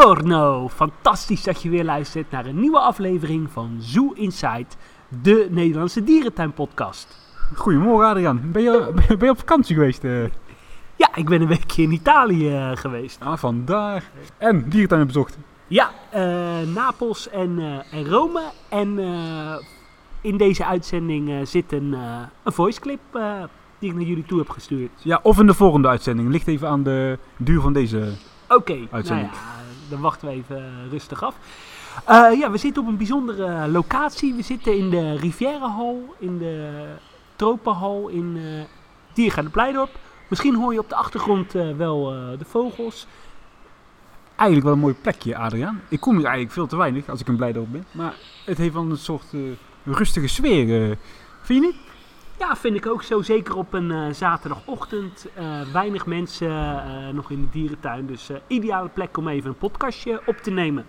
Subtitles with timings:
[0.00, 0.68] Buongiorno!
[0.68, 4.66] Fantastisch dat je weer luistert naar een nieuwe aflevering van Zoo Inside,
[5.22, 7.18] de Nederlandse dierentuinpodcast.
[7.54, 10.04] Goedemorgen Adriaan, ben je, ben je op vakantie geweest?
[10.04, 10.24] eh?
[10.96, 13.20] Ja, ik ben een weekje in Italië eh, geweest.
[13.22, 14.10] Ah, vandaar.
[14.38, 15.38] En dierentuin bezocht.
[15.66, 16.22] Ja, eh,
[16.74, 18.42] Napels en, en Rome.
[18.68, 18.98] En
[20.20, 21.96] in deze uitzending zit een,
[22.42, 23.00] een voiceclip
[23.78, 24.90] die ik naar jullie toe heb gestuurd.
[25.02, 26.28] Ja, of in de volgende uitzending.
[26.28, 28.12] Ligt even aan de duur van deze.
[28.48, 29.30] Oké, nou Uitzending.
[29.32, 29.59] ja,
[29.90, 31.36] dan wachten we even eh, rustig af.
[32.04, 34.34] Eh, ja, we zitten op een bijzondere locatie.
[34.34, 36.84] We zitten in de Rivierenhal, in de
[37.36, 38.62] Tropenhal in uh,
[39.12, 39.98] Diergaarde Pleidorp.
[40.28, 42.04] Misschien hoor je op de achtergrond wel
[42.38, 43.06] de vogels.
[44.36, 45.80] Eigenlijk wel een mooi plekje, Adriaan.
[45.88, 47.84] Ik kom hier eigenlijk veel te weinig als ik een Blijdorp ben.
[47.90, 49.24] Maar het heeft wel een soort
[49.84, 50.98] rustige sfeer.
[51.42, 51.89] vind je niet?
[52.40, 53.22] Ja, vind ik ook zo.
[53.22, 55.26] Zeker op een eh, zaterdagochtend.
[55.34, 58.06] Eh, weinig mensen eh, nog in de dierentuin.
[58.06, 60.86] Dus ideale plek om even een podcastje op te nemen.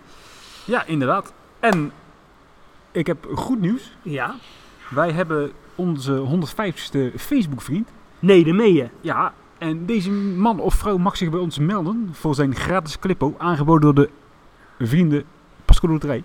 [0.64, 1.34] Ja, inderdaad.
[1.60, 1.92] En
[2.92, 3.92] ik heb goed nieuws.
[4.02, 4.34] Ja?
[4.90, 7.88] Wij hebben onze 150ste Facebook-vriend.
[8.18, 8.88] Nee, de mee je.
[9.00, 13.34] Ja, en deze man of vrouw mag zich bij ons melden voor zijn gratis clippo,
[13.38, 14.10] aangeboden door de
[14.86, 15.24] vrienden
[15.64, 16.22] Pasco Loterij.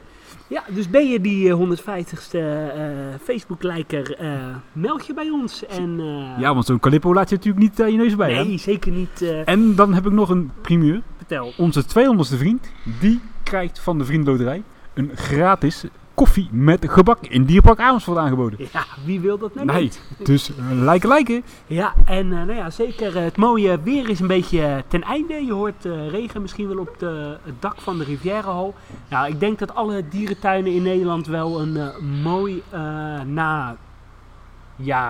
[0.50, 2.90] Ja, dus ben je die eh, 150ste eh,
[3.24, 4.30] Facebook-lijker, eh,
[4.72, 5.66] meld je bij ons.
[5.66, 8.34] En, eh, Ja, want zo'n clippo laat je natuurlijk niet aan je neus bij.
[8.34, 8.44] hè?
[8.44, 9.22] nee, zeker niet.
[9.22, 11.02] eh, En dan heb ik nog een primeur.
[11.18, 11.54] vertel.
[11.58, 15.84] Onze 200ste vriend, die krijgt van de Vriendenloterij een gratis
[16.18, 18.60] koffie met gebak in Dierpark Amersfoort aangeboden.
[18.74, 20.02] Ja, wie wil dat nou Nee, niet?
[20.24, 21.44] dus uh, lijken lijken.
[21.68, 25.04] Ja, en eh, nou ja, zeker eh, het mooie weer is een beetje eh, ten
[25.04, 25.34] einde.
[25.46, 28.74] Je hoort eh, regen misschien wel op de, het dak van de Rivierenhal.
[29.10, 31.88] Nou, ik denk dat alle dierentuinen in Nederland wel een eh,
[32.24, 32.80] mooi eh,
[33.22, 33.78] najaar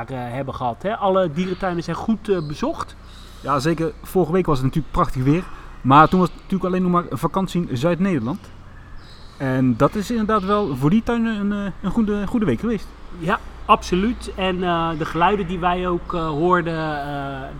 [0.10, 0.82] eh, hebben gehad.
[0.84, 0.96] Hè?
[0.98, 2.96] Alle dierentuinen zijn goed eh, bezocht.
[3.42, 3.94] Ja, zeker.
[4.04, 5.44] Vorige week was het natuurlijk prachtig weer.
[5.82, 8.40] Maar toen was het natuurlijk alleen nog maar vakantie in Zuid-Nederland.
[9.38, 12.88] En dat is inderdaad wel voor die tuinen een, eh, een goede, goede week geweest.
[13.20, 14.32] Ja, absoluut.
[14.36, 16.76] En eh, de geluiden die wij ook eh, hoorden,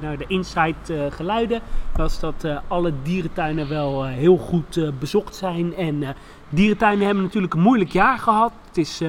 [0.02, 1.62] nou, de inside geluiden,
[1.96, 5.76] was dat alle dierentuinen wel heel goed bezocht zijn.
[5.76, 6.16] En
[6.50, 8.52] dierentuinen hebben natuurlijk een moeilijk jaar gehad.
[8.68, 9.02] Het is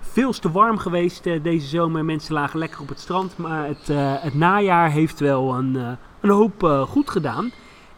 [0.00, 2.04] veel te warm geweest deze zomer.
[2.04, 3.36] Mensen lagen lekker op het strand.
[3.36, 3.88] Maar het,
[4.22, 5.78] het najaar heeft wel een,
[6.20, 7.50] een hoop goed gedaan.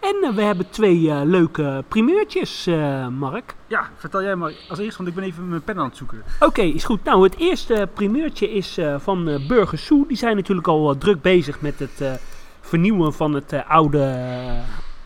[0.04, 3.54] En eh, we hebben twee eh, leuke primeurtjes, eh, Mark.
[3.66, 6.22] Ja, vertel jij maar als eerst, want ik ben even mijn pen aan het zoeken.
[6.41, 7.04] Oké, is goed.
[7.04, 10.06] Nou, het eerste primeurtje is van uh, Burger Soe.
[10.09, 12.20] Die zijn natuurlijk al druk bezig met het
[12.60, 14.16] vernieuwen van het oude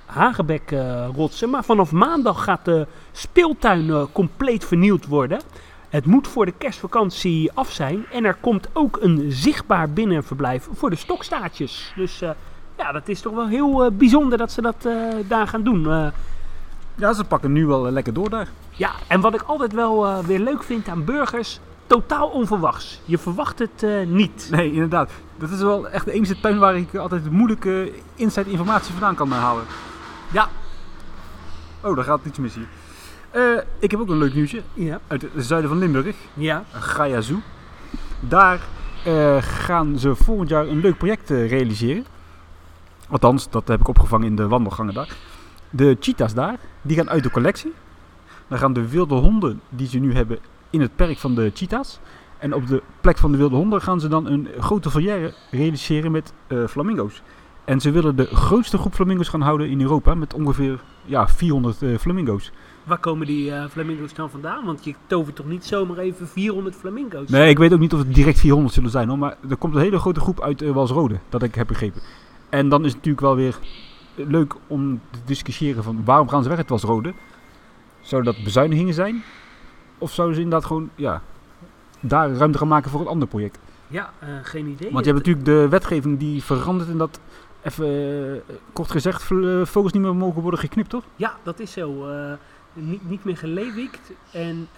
[0.07, 1.51] Hagebek-rotsen.
[1.51, 5.41] maar vanaf maandag gaat de speeltuin compleet vernieuwd worden.
[5.89, 8.07] Het moet voor de kerstvakantie af zijn.
[8.13, 11.93] En er komt ook een zichtbaar binnenverblijf voor de stokstaartjes.
[11.97, 12.31] Dus uh,
[12.79, 15.83] ja, dat is toch wel heel uh, bijzonder dat ze dat uh, daar gaan doen.
[15.85, 16.07] Uh,
[16.95, 18.49] ja, ze pakken nu wel lekker door daar.
[18.71, 23.01] Ja, en wat ik altijd wel weer leuk vind aan burgers, totaal onverwachts.
[23.05, 24.49] Je verwacht het uh, niet.
[24.51, 25.11] Nee, inderdaad.
[25.37, 29.31] Dat is wel echt de enige tuin waar ik altijd moeilijke inside informatie vandaan kan
[29.31, 29.65] halen.
[30.33, 30.49] Ja.
[31.81, 32.69] Oh, daar gaat iets mis hier.
[33.33, 34.63] Uh, ik heb ook een leuk nieuwsje.
[34.75, 35.01] Ja.
[35.07, 36.17] Uit het zuiden van Limburg.
[36.35, 36.65] Ja.
[36.73, 37.37] Gaia Zoo.
[38.21, 38.61] Daar
[39.07, 42.05] uh, gaan ze volgend jaar een leuk project realiseren.
[43.09, 45.17] Althans, dat heb ik opgevangen in de wandelgangen daar.
[45.71, 47.73] De cheetahs daar, die gaan uit de collectie.
[48.49, 50.39] Dan gaan de wilde honden die ze nu hebben
[50.71, 51.99] in het perk van de cheetahs.
[52.39, 56.11] En op de plek van de wilde honden gaan ze dan een grote volière realiseren
[56.11, 57.23] met uh, flamingo's.
[57.65, 61.83] En ze willen de grootste groep flamingo's gaan houden in Europa met ongeveer ja, 400
[61.83, 62.53] uh, flamingo's.
[62.85, 64.65] Waar komen die uh, flamingo's dan vandaan?
[64.65, 67.29] Want je tovert toch niet zomaar even 400 flamingo's?
[67.29, 69.19] Nee, ik weet ook niet of het direct 400 zullen zijn hoor.
[69.19, 72.01] Maar er komt een hele grote groep uit uh, Walsrode, dat ik heb begrepen.
[72.49, 73.59] En dan is het natuurlijk wel weer
[74.15, 77.15] leuk om te discussiëren van waarom gaan ze weg uit Walsrode?
[78.01, 79.23] Zouden dat bezuinigingen zijn?
[79.99, 81.23] Of zouden ze inderdaad gewoon ja,
[82.01, 83.59] daar ruimte gaan maken voor een ander project?
[83.87, 84.93] Ja, uh, geen idee.
[84.93, 87.21] Want je hebt natuurlijk de wetgeving die verandert en dat,
[87.63, 88.41] even uh,
[88.73, 89.23] kort gezegd,
[89.63, 91.05] vogels niet meer mogen worden geknipt, toch?
[91.17, 92.11] Ja, dat is zo.
[92.11, 92.33] Uh,
[92.73, 94.11] niet, niet meer geleefwikt.
[94.31, 94.69] En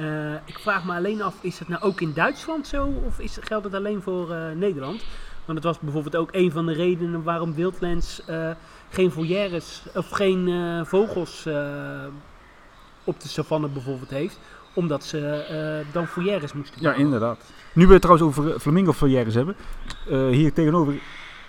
[0.45, 2.89] ik vraag me alleen af, is het nou ook in Duitsland zo?
[3.07, 5.05] Of is, geldt het alleen voor Nederland?
[5.51, 8.23] Want het was bijvoorbeeld ook een van de redenen waarom Wildlands
[8.91, 10.49] geen volières of geen
[10.87, 11.47] vogels
[13.05, 14.39] op de savanne bijvoorbeeld heeft
[14.75, 17.53] omdat ze dan foyeres moesten Ja, inderdaad.
[17.73, 19.57] Nu we het trouwens over flamingo foyeres hebben.
[20.31, 20.95] Hier tegenover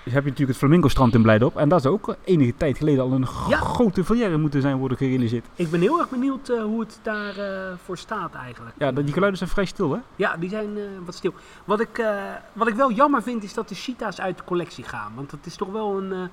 [0.03, 1.55] heb je natuurlijk het flamingo strand in Blijdorp.
[1.55, 3.57] En daar is ook enige tijd geleden al een ja.
[3.57, 5.45] grote foyer moeten zijn worden gerealiseerd.
[5.55, 8.75] Ik ben heel erg benieuwd uh, hoe het daarvoor voor staat eigenlijk.
[8.77, 9.99] Ja, die geluiden zijn vrij stil hè?
[10.15, 10.69] Ja, die zijn
[11.05, 11.33] wat stil.
[11.65, 12.05] Wat ik,
[12.53, 15.11] wat ik wel jammer vind is dat de cheetahs uit de collectie gaan.
[15.15, 16.29] Want dat is toch wel een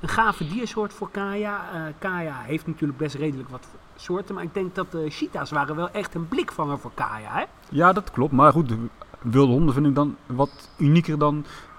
[0.00, 1.64] een gave diersoort voor Kaya.
[1.74, 5.76] Eh Kaya heeft natuurlijk best redelijk wat soorten, maar ik denk dat de cheetahs waren
[5.76, 7.32] wel echt een blikvanger voor Kaya.
[7.32, 7.44] Hè?
[7.68, 8.32] Ja, dat klopt.
[8.32, 8.76] Maar goed, de
[9.20, 11.69] wilde honden vind ik dan wat unieker dan eh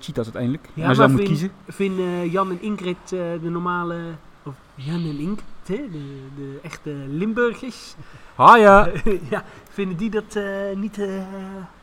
[0.00, 0.68] cheetahs uiteindelijk.
[0.74, 1.50] Ja, maar moet kiezen.
[1.68, 3.10] Vinden Jan en Ingrid eh,
[3.42, 3.96] de normale,
[4.42, 7.94] of Jan en Ingrid, hè, de, de echte Limburgers,
[8.36, 8.88] Ah ja.
[9.30, 10.44] ja, vinden die dat eh,
[10.76, 10.98] niet...
[10.98, 11.16] eh,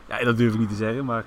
[0.07, 1.25] ja, dat durf ik niet te zeggen, maar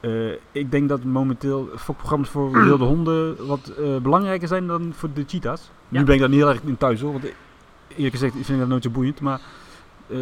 [0.00, 5.08] eh, ik denk dat momenteel fokprogramma's voor wilde honden wat eh, belangrijker zijn dan voor
[5.14, 5.70] de cheetahs.
[5.88, 7.24] Nu ben ik daar niet heel erg in thuis hoor, want
[7.96, 9.20] eerlijk gezegd vind ik dat nooit zo boeiend.
[9.20, 9.40] Maar
[10.06, 10.16] eh,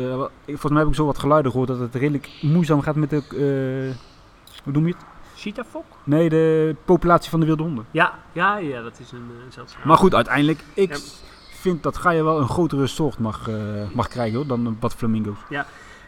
[0.46, 3.16] volgens mij heb ik zo wat geluiden gehoord dat het redelijk moeizaam gaat met de,
[3.16, 3.96] eh,
[4.64, 5.04] hoe noem je het?
[5.40, 5.84] Cheetahfok?
[6.04, 7.84] Nee, de populatie van de wilde honden.
[7.90, 9.80] Ja, ja, ja, dat is een uh, zeldzaam.
[9.84, 10.96] Maar goed, uiteindelijk, ik Ja.
[11.50, 13.54] vind dat ga je wel een grotere soort mag, eh,
[13.92, 15.38] mag krijgen hoor, dan wat flamingo's.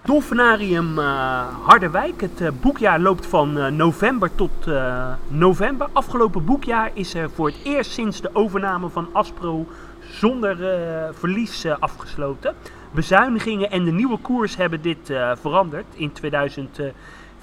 [0.04, 2.20] Dolfinarium eh, Harderwijk.
[2.20, 5.88] Het eh, boekjaar loopt van eh, november tot eh, november.
[5.92, 9.66] Afgelopen boekjaar is er voor het eerst sinds de overname van Aspro
[10.10, 12.54] zonder eh, verlies eh, afgesloten.
[12.90, 15.86] Bezuinigingen en de nieuwe koers hebben dit eh, veranderd.
[15.94, 16.12] In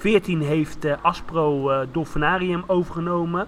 [0.00, 3.46] 2014 heeft eh, Aspro eh Dolfinarium overgenomen.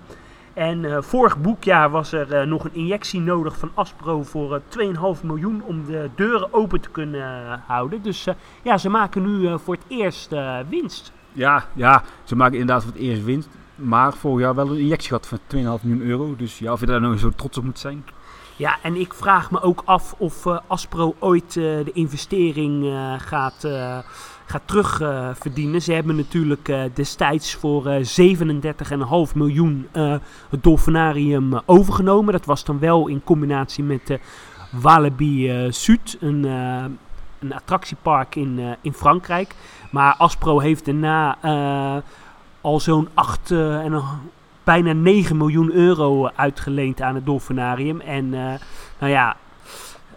[0.54, 5.22] En eh, vorig boekjaar was er nog een injectie nodig van Aspro voor eh 2,5
[5.22, 8.02] miljoen om de deuren open te kunnen houden.
[8.02, 8.28] Dus
[8.62, 10.34] ja, ze maken nu voor het eerst
[10.68, 11.12] winst.
[11.32, 13.48] Ja, ja, ze maken inderdaad voor het eerst winst.
[13.74, 16.36] Maar vorig jaar wel een injectie gehad van 2,5 miljoen euro.
[16.36, 18.04] Dus ja, of je daar nou zo trots op moet zijn.
[18.56, 23.66] Ja, en ik vraag me ook af of Aspro ooit de investering gaat,
[24.52, 25.82] gaat terugverdienen.
[25.82, 30.14] Ze hebben natuurlijk eh, destijds voor eh 37,5 miljoen eh,
[30.50, 32.32] het Dolfinarium eh, overgenomen.
[32.32, 34.20] Dat was dan wel in combinatie met de
[34.70, 36.44] Walibi Sud, een,
[37.38, 39.54] een attractiepark in, in Frankrijk.
[39.90, 41.36] Maar Aspro heeft daarna
[42.62, 44.02] al zo'n 8 eh, en
[44.64, 48.00] bijna 9 miljoen euro uitgeleend aan het Dolfinarium.
[48.00, 48.52] En eh,
[48.98, 49.36] nou ja,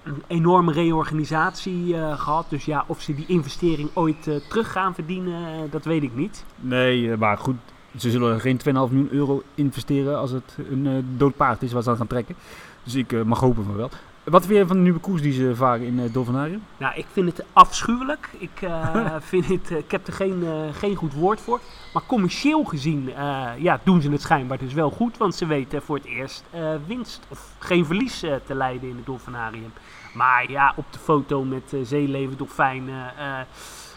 [0.05, 2.45] een enorme reorganisatie eh, gehad.
[2.49, 6.15] Dus ja, of ze die investering ooit eh, terug gaan verdienen, eh, dat weet ik
[6.15, 6.45] niet.
[6.55, 7.55] Nee, maar goed,
[7.97, 11.89] ze zullen geen 2,5 miljoen euro investeren als het een dood paard is waar ze
[11.89, 12.35] aan gaan trekken.
[12.83, 13.89] Dus ik mag hopen van wel.
[14.25, 16.63] Wat vind je van de nieuwe koers die ze varen in het Dolfinarium?
[16.77, 18.29] Nou, ik vind het afschuwelijk.
[18.37, 21.59] Ik, eh, vind het, eh, ik heb er geen, eh, geen goed woord voor.
[21.93, 25.17] Maar commercieel gezien eh, ja, doen ze het schijnbaar dus wel goed.
[25.17, 28.95] Want ze weten voor het eerst eh, winst of geen verlies eh, te leiden in
[28.95, 29.73] het dolfinarium.
[30.13, 33.17] Maar ja, op de foto met eh, zeeleven, dolfijnen.
[33.17, 33.39] eh,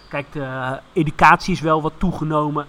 [0.09, 2.67] kijk, de educatie is wel wat toegenomen.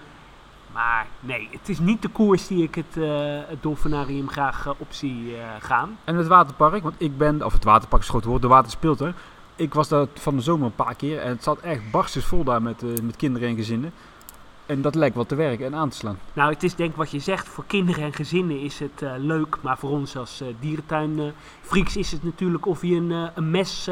[0.79, 4.71] Maar nee, het is niet de koers die ik het, eh, het dolfinarium graag eh,
[4.77, 5.97] op zie eh, gaan.
[6.03, 8.71] En het waterpark, want ik ben, of het waterpark is het groot woord, de water
[8.71, 9.13] speelt er.
[9.55, 12.43] Ik was daar van de zomer een paar keer en het zat echt barstens vol
[12.43, 13.93] daar met, met kinderen en gezinnen.
[14.65, 16.19] En dat lijkt wel te werken en aan te slaan.
[16.33, 19.57] Nou, het is denk ik wat je zegt, voor kinderen en gezinnen is het leuk,
[19.61, 23.89] maar voor ons als eh dierentuinfreaks is het natuurlijk of je een, een mes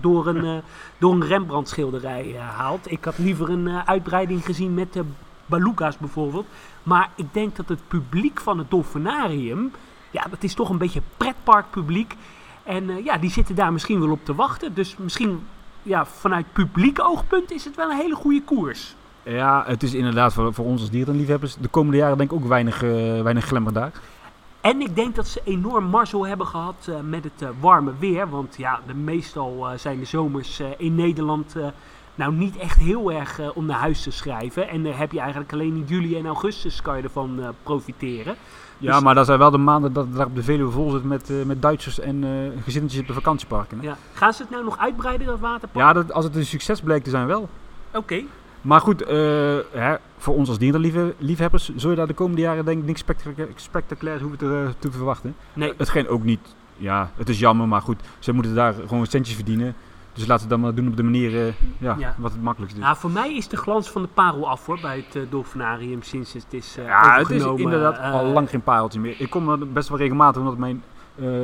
[0.00, 0.62] door een,
[0.98, 2.90] door een Rembrandt schilderij haalt.
[2.90, 5.04] Ik had liever een uitbreiding gezien met de
[5.46, 6.46] Baluka's bijvoorbeeld.
[6.82, 9.72] Maar ik denk dat het publiek van het Dolfinarium,
[10.10, 12.14] ja, dat is toch een beetje pretparkpubliek.
[12.62, 14.74] En eh, ja, die zitten daar misschien wel op te wachten.
[14.74, 15.46] Dus misschien,
[15.82, 18.94] ja, vanuit publiek oogpunt is het wel een hele goede koers.
[19.22, 22.48] Ja, het is inderdaad voor, voor ons als dierenliefhebbers de komende jaren denk ik ook
[22.48, 23.92] weinig, eh, weinig daar.
[24.60, 28.28] En ik denk dat ze enorm mazzel hebben gehad eh, met het warme weer.
[28.28, 31.54] Want ja, de, meestal zijn de zomers in Nederland
[32.16, 34.68] nou niet echt heel erg eh, om naar huis te schrijven.
[34.68, 38.34] En daar heb je eigenlijk alleen in juli en augustus kan je ervan eh, profiteren.
[38.78, 40.90] Ja, Dus- maar dat zijn wel de maanden dat het daar op de Veluwe vol
[40.90, 42.24] zit met, eh, met Duitsers en
[42.64, 43.78] gezinnetjes op de vakantieparken.
[43.78, 43.84] hè.
[43.84, 43.96] Ja.
[44.12, 45.84] Gaan ze het nou nog uitbreiden, dat waterpark?
[45.86, 47.48] Ja, dat, als het een succes blijkt te zijn wel.
[47.94, 48.22] Oké.
[48.60, 49.04] Maar goed,
[49.72, 53.46] hè, voor ons als dierenliefhebbers zul je daar de komende jaren denk ik niks spectacula-
[53.54, 55.34] spectaculairs hoeven te, te verwachten.
[55.52, 55.72] Nee.
[55.76, 56.40] Hetgeen ook niet,
[56.76, 59.74] ja, het is jammer, maar goed, ze moeten daar gewoon centjes verdienen.
[60.16, 62.14] Dus laten ze dat maar doen op de manier eh, ja, Ja.
[62.18, 62.82] wat het makkelijkst is.
[62.82, 66.02] Nou, voor mij is de glans van de parel af hoor, bij het eh, Dolfinarium
[66.02, 69.20] sinds het is eh Ja, het is inderdaad al lang geen pareltje meer.
[69.20, 70.82] Ik kom er best wel regelmatig omdat mijn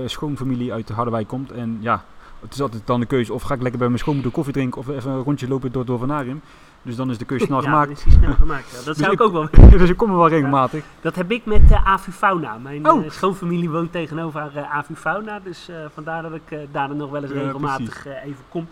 [0.06, 1.52] schoonfamilie uit Harderwijk komt.
[1.52, 2.04] En ja,
[2.40, 4.80] het is altijd dan de keuze of ga ik lekker bij mijn schoonmoeder koffie drinken
[4.80, 6.40] of even een rondje lopen door het Dolfinarium.
[6.82, 7.86] Dus dan is de keuze snel ja, gemaakt.
[7.88, 8.70] dan is die snel gemaakt.
[8.70, 8.76] Ja.
[8.76, 9.48] Dat Dus zou ik ik- ook wel
[9.78, 10.84] dus ik kom er wel regelmatig.
[11.00, 12.58] Dat heb ik met uh, Avifauna.
[12.58, 13.04] Mijn Oh.
[13.04, 15.40] eh, schoonfamilie woont tegenover uh, Avifauna.
[15.40, 18.68] Dus eh, vandaar dat ik eh, daar nog wel eens Ja, regelmatig eh, even kom.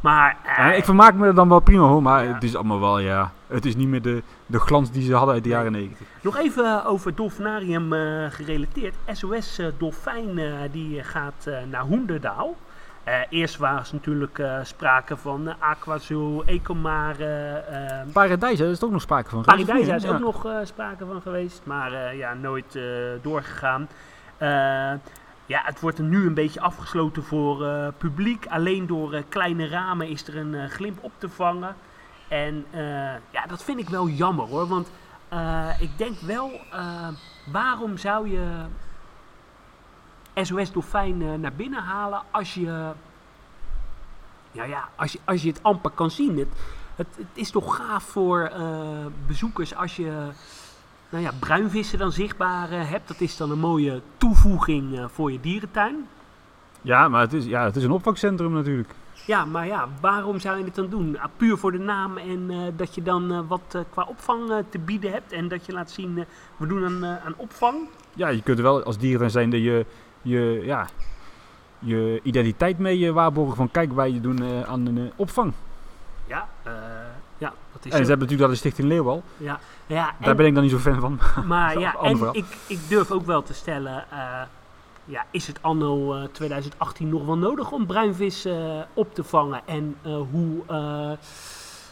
[0.00, 2.32] Maar eh, Ja, ik vermaak me er dan wel prima hoor, maar Ja.
[2.34, 5.34] het is allemaal wel, ja, het is niet meer de, de glans die ze hadden
[5.34, 6.06] uit de jaren 90.
[6.22, 8.94] nog even over Dolfinarium eh, gerelateerd.
[9.12, 12.56] SOS eh, Dolfijn eh, die gaat eh, naar Hoenderdaal.
[13.04, 17.24] Eh, eerst was natuurlijk eh, sprake van uh, Aquazoo, Ecomare,
[17.70, 19.44] eh hè, daar is er ook nog sprake van.
[19.44, 20.18] geweest, is ook Ja.
[20.18, 22.78] nog sprake van geweest, maar ja, nooit
[23.22, 23.88] doorgegaan.
[25.46, 27.66] Ja, het wordt er nu een beetje afgesloten voor
[27.98, 28.46] publiek.
[28.46, 31.74] Alleen door kleine ramen is er een glimp op te vangen.
[32.28, 32.66] En
[33.30, 34.66] ja, dat vind ik wel jammer hoor.
[34.66, 34.90] Want
[35.80, 36.50] ik denk wel,
[37.52, 38.46] waarom zou je
[40.34, 42.92] SOS Dolfijn eh, naar binnen halen als je,
[44.52, 46.38] ja, ja, als je, als je het amper kan zien?
[46.38, 46.48] Het,
[46.96, 48.68] het, het is toch gaaf voor eh,
[49.26, 50.28] bezoekers als je
[51.08, 53.08] nou ja, bruinvissen dan zichtbaar eh, hebt.
[53.08, 56.06] Dat is dan een mooie toevoeging eh, voor je dierentuin.
[56.82, 58.94] Ja, maar het is, ja, het is een opvangcentrum natuurlijk.
[59.26, 61.18] Ja, maar ja, waarom zou je het dan doen?
[61.18, 64.50] Ah, puur voor de naam en eh, dat je dan eh, wat eh, qua opvang
[64.50, 65.32] eh, te bieden hebt.
[65.32, 66.24] En dat je laat zien, eh,
[66.56, 67.88] we doen aan, eh, aan opvang.
[68.14, 69.86] Ja, je kunt er wel als dierentuin zijn dat je,
[70.24, 70.86] je, ja,
[71.78, 75.52] je identiteit mee eh, waarborgen van kijk, wij doen eh, aan een eh, opvang.
[76.26, 76.48] Ja,
[77.38, 79.22] ja, dat is En ze hebben natuurlijk dat de Stichting Leeuwal.
[79.36, 81.20] Ja, ja, Daar en- ben ik dan niet zo fan van.
[81.46, 82.36] Maar ja, en verhaal.
[82.36, 84.04] ik, ik durf ook wel te stellen,
[85.04, 88.46] ja, is het anno eh, 2018 nog wel nodig om bruinvis
[88.94, 89.60] op te vangen?
[89.66, 89.96] En
[90.30, 90.62] hoe,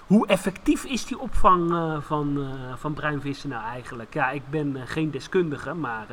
[0.06, 1.74] hoe effectief is die opvang
[2.04, 2.46] van,
[2.76, 4.14] van bruinvissen nou eigenlijk?
[4.14, 6.06] Ja, ik ben geen deskundige, maar,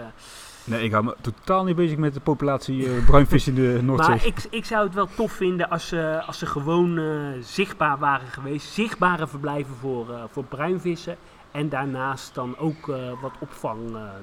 [0.63, 4.09] Nee, ik hou me totaal niet bezig met de populatie eh, bruinvis in de Noordzee.
[4.15, 7.05] maar ik, ik zou het wel tof vinden als ze, als ze gewoon eh,
[7.41, 8.73] zichtbaar waren geweest.
[8.73, 11.17] Zichtbare verblijven voor, eh, voor bruinvissen.
[11.51, 12.85] En daarnaast dan ook
[13.21, 13.79] wat opvang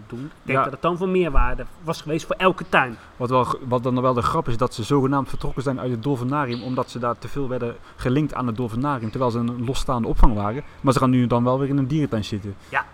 [0.07, 0.25] doen.
[0.25, 0.65] Ik denk Ja.
[0.65, 2.97] dat het dan van meerwaarde was geweest voor elke tuin.
[3.17, 6.03] Wat, wel, wat dan wel de grap is, dat ze zogenaamd vertrokken zijn uit het
[6.03, 10.09] dolfinarium, omdat ze daar te veel werden gelinkt aan het dolfinarium, terwijl ze een losstaande
[10.09, 10.63] opvang waren.
[10.81, 12.55] Maar ze gaan nu dan wel weer in een dierentuin zitten.
[12.69, 12.85] Ja,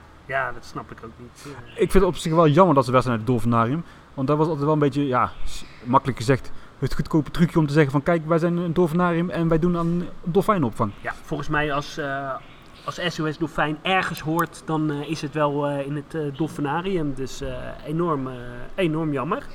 [0.54, 1.46] dat snap ik ook niet.
[1.74, 3.84] Ik vind het op zich wel jammer dat ze weg zijn uit het dolfinarium,
[4.14, 5.30] want dat was altijd wel een beetje, ja,
[5.84, 6.50] makkelijk gezegd,
[6.82, 9.76] het goedkope trucje om te zeggen van kijk, wij zijn een dolfinarium en wij doen
[9.76, 10.92] aan dolfijnopvang.
[11.00, 12.34] ja, volgens mij als, eh,
[12.84, 17.14] als SOS Dolfijn ergens hoort, dan eh, is het wel eh, in het dolfinarium.
[17.14, 17.42] Dus
[17.86, 18.28] enorm,
[18.74, 19.46] enorm jammer.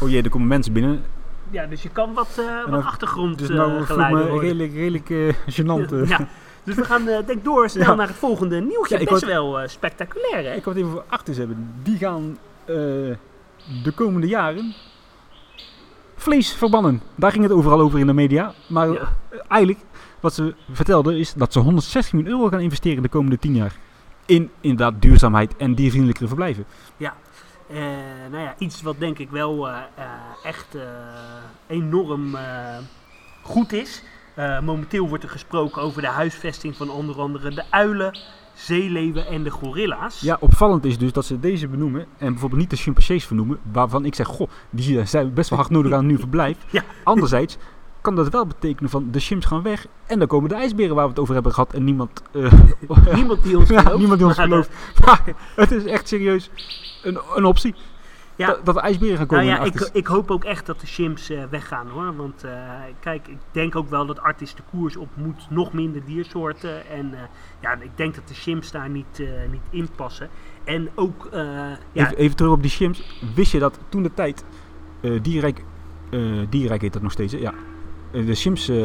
[0.00, 1.02] Oh jee, er komen mensen binnen.
[1.50, 6.08] Ja, dus je kan wat, wat achtergrond Dus nou me redelijk, redelijk gênant.
[6.08, 6.28] Ja,
[6.64, 7.94] dus we gaan eh, denk door snel Ja.
[7.94, 8.98] naar het volgende nieuwtje.
[8.98, 10.54] Ja, Best wel eh, spectaculair, hè?
[10.54, 11.74] Ik het even over achters hebben.
[11.82, 12.74] Die gaan eh,
[13.82, 14.74] de komende jaren
[16.16, 17.02] vlees verbannen.
[17.14, 18.52] Daar ging het overal over in de media.
[18.68, 19.12] Maar Ja.
[19.48, 19.80] eigenlijk,
[20.20, 23.72] wat ze vertelden, is dat ze 160 miljoen euro gaan investeren de komende 10 jaar.
[24.26, 26.64] In inderdaad duurzaamheid en diervriendelijkere verblijven.
[26.98, 27.76] Eh,
[28.30, 29.68] nou ja, iets wat denk ik wel
[30.42, 30.76] echt
[31.66, 32.36] enorm
[33.42, 34.02] goed is.
[34.34, 38.18] Eh, momenteel wordt er gesproken over de huisvesting van onder andere de uilen,
[38.54, 40.20] zeeleeuwen en de gorilla's.
[40.20, 43.58] Ja, opvallend is dus dat ze deze benoemen en bijvoorbeeld niet de chimpansees vernoemen.
[43.72, 46.56] Waarvan ik zeg, goh, die eh, zijn best wel hard nodig aan een nieuw verblijf.
[46.70, 46.82] Ja.
[47.04, 47.56] Anderzijds
[48.00, 49.86] kan dat wel betekenen van de chimps gaan weg.
[50.06, 51.74] En dan komen de ijsberen waar we het over hebben gehad.
[51.74, 52.52] En niemand, eh,
[53.14, 53.98] Niemand die ons Ja, gelooft.
[53.98, 54.70] niemand die ons gelooft.
[55.04, 55.22] Maar
[55.56, 56.50] het is echt serieus
[57.02, 57.74] een, een optie.
[58.40, 58.46] Ja.
[58.46, 59.44] Dat, dat de ijsberen gaan komen.
[59.44, 62.16] Nou ja, ik, ik hoop ook echt dat de chimps eh, weggaan hoor.
[62.16, 62.52] Want eh,
[63.00, 66.88] kijk, ik denk ook wel dat Artis de koers op moet nog minder diersoorten.
[66.88, 67.20] En eh,
[67.60, 70.28] ja, ik denk dat de chimps daar niet, niet in passen.
[70.64, 73.20] En ook, ja, even, even terug op die chimps.
[73.34, 74.44] Wist je dat toen de tijd,
[75.22, 75.64] dierrijk,
[76.48, 77.54] dierrijk heet dat nog steeds, ja,
[78.12, 78.76] de chimps eh,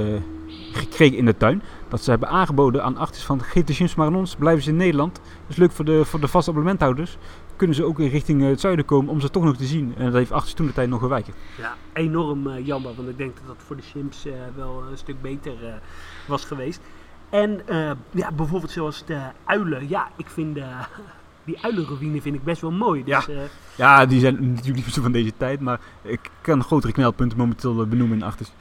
[0.72, 1.62] gekregen in de tuin.
[1.88, 4.70] Dat ze hebben aangeboden aan Artis van geef de chimps maar aan ons, blijven ze
[4.70, 5.16] in Nederland.
[5.16, 7.18] Dat is leuk voor de, voor de vaste abonnementhouders.
[7.56, 9.94] Kunnen ze ook in richting eh, het zuiden komen om ze toch nog te zien.
[9.98, 11.38] En dat heeft Artis toen de tijd nog geweigerd.
[11.58, 12.96] ja, enorm eh, jammer.
[12.96, 15.82] Want ik denk dat dat voor de chimps eh, wel een stuk beter
[16.28, 16.82] was geweest.
[17.30, 17.62] En
[18.12, 19.90] ja, bijvoorbeeld zoals de uilen.
[19.90, 20.66] Ja, ik vind de,
[21.46, 23.04] die uilenruïne vind ik best wel mooi.
[23.04, 23.38] Dus, eh,
[23.76, 27.88] Ja, die zijn natuurlijk niet zo van deze tijd, maar ik kan grotere knelpunten momenteel
[27.88, 28.52] benoemen in Artis.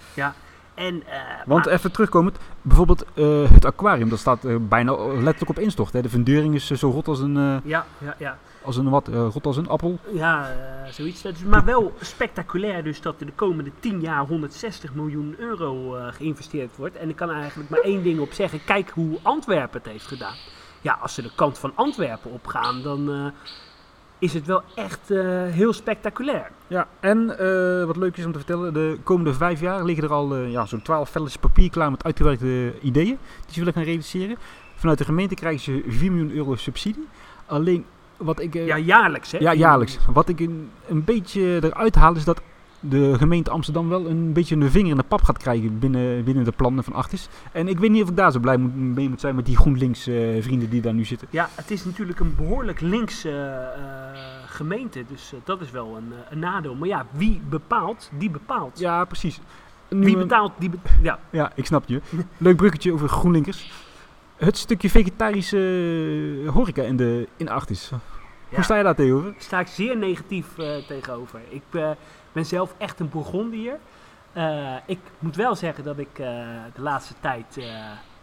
[0.75, 5.49] En, eh, Want maar- even terugkomend, bijvoorbeeld eh, het aquarium, dat staat eh, bijna letterlijk
[5.51, 5.93] op instort.
[5.93, 6.03] Hè.
[6.03, 8.39] De fundering is zo rot als een, ja, ja, ja.
[8.63, 9.99] als een, wat, rot als een appel.
[10.13, 10.51] Ja,
[10.91, 11.23] zoiets.
[11.23, 15.97] Dat is maar wel spectaculair dus dat er de komende 10 jaar 160 miljoen euro
[16.11, 16.97] geïnvesteerd wordt.
[16.97, 18.65] En ik kan eigenlijk maar één ding op zeggen.
[18.65, 20.35] Kijk hoe Antwerpen het heeft gedaan.
[20.81, 23.33] Ja, als ze de kant van Antwerpen opgaan, dan
[24.25, 26.51] is het wel echt eh, heel spectaculair.
[26.67, 30.13] Ja, en eh, wat leuk is om te vertellen, de komende vijf jaar liggen er
[30.13, 33.83] al eh, ja, zo'n twaalf velletjes papier klaar met uitgewerkte ideeën die ze willen gaan
[33.83, 34.37] realiseren.
[34.75, 37.09] Vanuit de gemeente krijgen ze 4 miljoen euro subsidie.
[37.47, 37.85] Alleen
[38.17, 38.55] wat ik...
[38.55, 39.39] Ja, jaarlijks hè?
[39.39, 39.99] Ja, jaarlijks.
[40.13, 42.41] Wat ik een, een beetje eruit haal is dat
[42.89, 46.45] de gemeente Amsterdam wel een beetje een vinger in de pap gaat krijgen binnen, binnen
[46.45, 47.29] de plannen van Artis.
[47.53, 49.57] En ik weet niet of ik daar zo blij moet, mee moet zijn met die
[49.57, 51.29] GroenLinks eh, vrienden die daar nu zitten.
[51.31, 53.31] Ja, het is natuurlijk een behoorlijk linkse
[53.77, 55.05] eh, gemeente.
[55.09, 56.75] Dus eh, dat is wel een, een nadeel.
[56.75, 58.79] Maar ja, wie bepaalt, die bepaalt.
[58.79, 59.41] Ja, precies.
[59.91, 62.01] Nu, Wie betaalt, die be- Ja, Ja, ik snap je.
[62.39, 63.71] Leuk bruggetje over GroenLinkers.
[64.37, 65.59] Het stukje vegetarische
[66.53, 67.91] horeca in, de, in Artis.
[68.49, 69.33] Hoe sta je daar tegenover?
[69.33, 71.41] Daar sta ik zeer negatief eh, tegenover.
[71.49, 71.91] Ik eh,
[72.33, 73.79] ben zelf echt een Bourgondier.
[74.33, 76.17] Eh, ik moet wel zeggen dat ik
[76.75, 77.59] de laatste tijd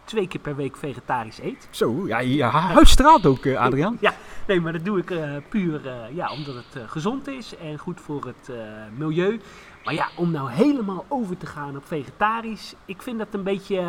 [0.04, 1.68] twee keer per week vegetarisch eet.
[1.70, 3.98] Zo, ja, je huid straalt ook, Adriaan.
[4.46, 5.12] Nee, maar dat doe ik
[5.48, 5.80] puur
[6.14, 8.56] ja, omdat het gezond is en goed voor het
[8.96, 9.40] milieu.
[9.84, 13.82] Maar ja, om nou helemaal over te gaan op vegetarisch, ik vind dat een beetje,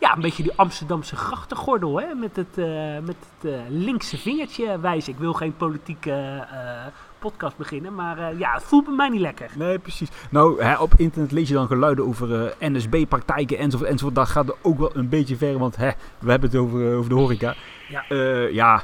[0.00, 2.66] ja, een beetje die Amsterdamse grachtengordel, hè, met het, eh,
[3.04, 5.12] met het eh, linkse vingertje wijzen.
[5.12, 6.10] Ik wil geen politieke
[6.50, 6.86] eh,
[7.18, 9.50] podcast beginnen, maar ja, het voelt bij mij niet lekker.
[9.56, 10.08] Nee, precies.
[10.30, 14.14] Nou, hè, op internet lees je dan geluiden over NSB-praktijken enzovoort, enzovoort.
[14.14, 17.08] Dat gaat er ook wel een beetje ver, want hè, we hebben het over, over
[17.08, 17.54] de horeca.
[17.88, 18.04] Ja.
[18.52, 18.82] Ja,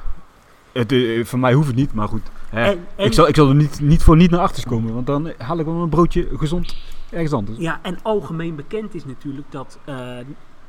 [0.72, 0.94] het,
[1.28, 2.30] voor mij hoeft het niet, maar goed.
[2.48, 2.64] Hè.
[2.64, 5.06] En- en- Ik, zal, ik zal er niet, niet voor niet naar achter komen, want
[5.06, 6.76] dan haal ik wel een broodje gezond
[7.10, 7.58] ergens anders.
[7.58, 9.78] Ja, en algemeen bekend is natuurlijk dat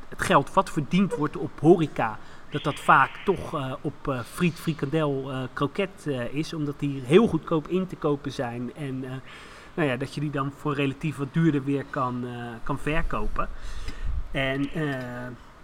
[0.08, 2.18] het geld wat verdiend wordt op horeca,
[2.50, 7.26] dat dat vaak toch eh, op eh, friet, frikandel, eh, kroket is, omdat die heel
[7.26, 9.00] goedkoop in te kopen zijn en
[9.74, 12.24] nou ja, dat je die dan voor relatief wat duurder weer kan,
[12.62, 13.48] kan verkopen.
[14.30, 14.70] En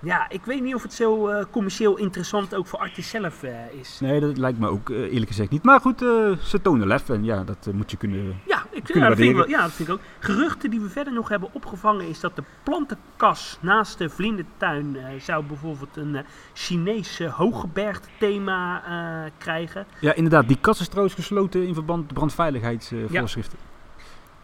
[0.01, 3.43] ja, ik weet niet of het zo commercieel interessant ook voor Artis zelf
[3.81, 4.01] is.
[4.01, 5.63] Nee, dat lijkt me ook eerlijk gezegd niet.
[5.63, 5.99] Maar goed,
[6.43, 8.41] ze tonen lef en ja, dat moet je kunnen...
[8.47, 10.01] Ja, ik, ja, dat vind ik wel, ja, dat vind ik ook.
[10.19, 15.21] Geruchten die we verder nog hebben opgevangen is dat de plantenkas naast de vlindertuin eh,
[15.21, 19.87] zou bijvoorbeeld een eh, Chinese hooggebergte thema eh, krijgen.
[20.01, 23.59] Ja, inderdaad, die kast is trouwens gesloten in verband met brandveiligheidsvoorschriften.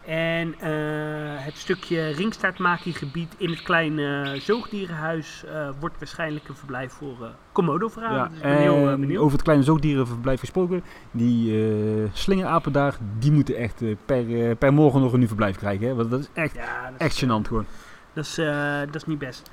[0.05, 7.17] En eh, het stukje ringstaartmakiegebied in het kleine zoogdierenhuis eh, wordt waarschijnlijk een verblijf voor
[7.21, 8.19] eh Komodo-vrouwen.
[8.21, 9.19] Ja, dus ik ben heel eh, en benieuwd.
[9.21, 10.83] over het kleine zoogdierenverblijf gesproken.
[11.11, 15.27] Die eh slingerapen daar, die moeten echt eh, per, eh, per morgen nog een nieuw
[15.27, 15.87] verblijf krijgen.
[15.87, 15.95] Hè?
[15.95, 17.65] Want dat is echt, ja, dat is, echt gênant gewoon.
[18.13, 19.51] Dat is, eh, dat is niet best.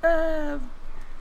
[0.00, 0.10] Eh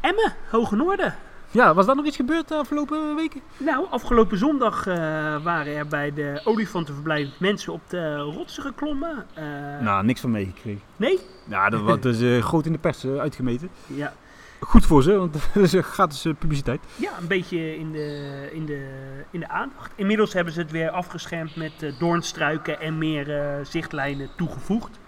[0.01, 1.15] Emmen, Hoge Noorden.
[1.51, 3.41] Ja, was daar nog iets gebeurd de afgelopen weken?
[3.57, 4.95] Nou, afgelopen zondag eh,
[5.43, 9.25] waren er bij de olifantenverblijf mensen op de rotsen geklommen.
[9.33, 9.43] Eh,
[9.81, 10.81] nou, niks van meegekregen.
[10.95, 11.19] Nee?
[11.47, 13.69] Ja, dat, was- eh, groot in de pers eh, uitgemeten.
[13.87, 14.13] Ja,
[14.59, 16.81] Goed voor ze, want dat is eh, gratis eh, publiciteit.
[16.95, 18.89] ja een beetje in de, in, de,
[19.31, 19.91] in de aandacht.
[19.95, 24.99] Inmiddels hebben ze het weer afgeschermd met eh, doornstruiken en meer eh, zichtlijnen toegevoegd.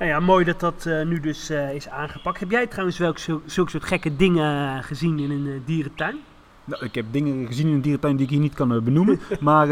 [0.00, 2.40] Nou ja, mooi dat dat eh, nu dus eh, is aangepakt.
[2.40, 6.16] Heb jij trouwens wel zulke soort gekke dingen eh, gezien in een dierentuin?
[6.64, 9.20] Nou, ik heb dingen gezien in een dierentuin die ik hier niet kan benoemen.
[9.40, 9.68] maar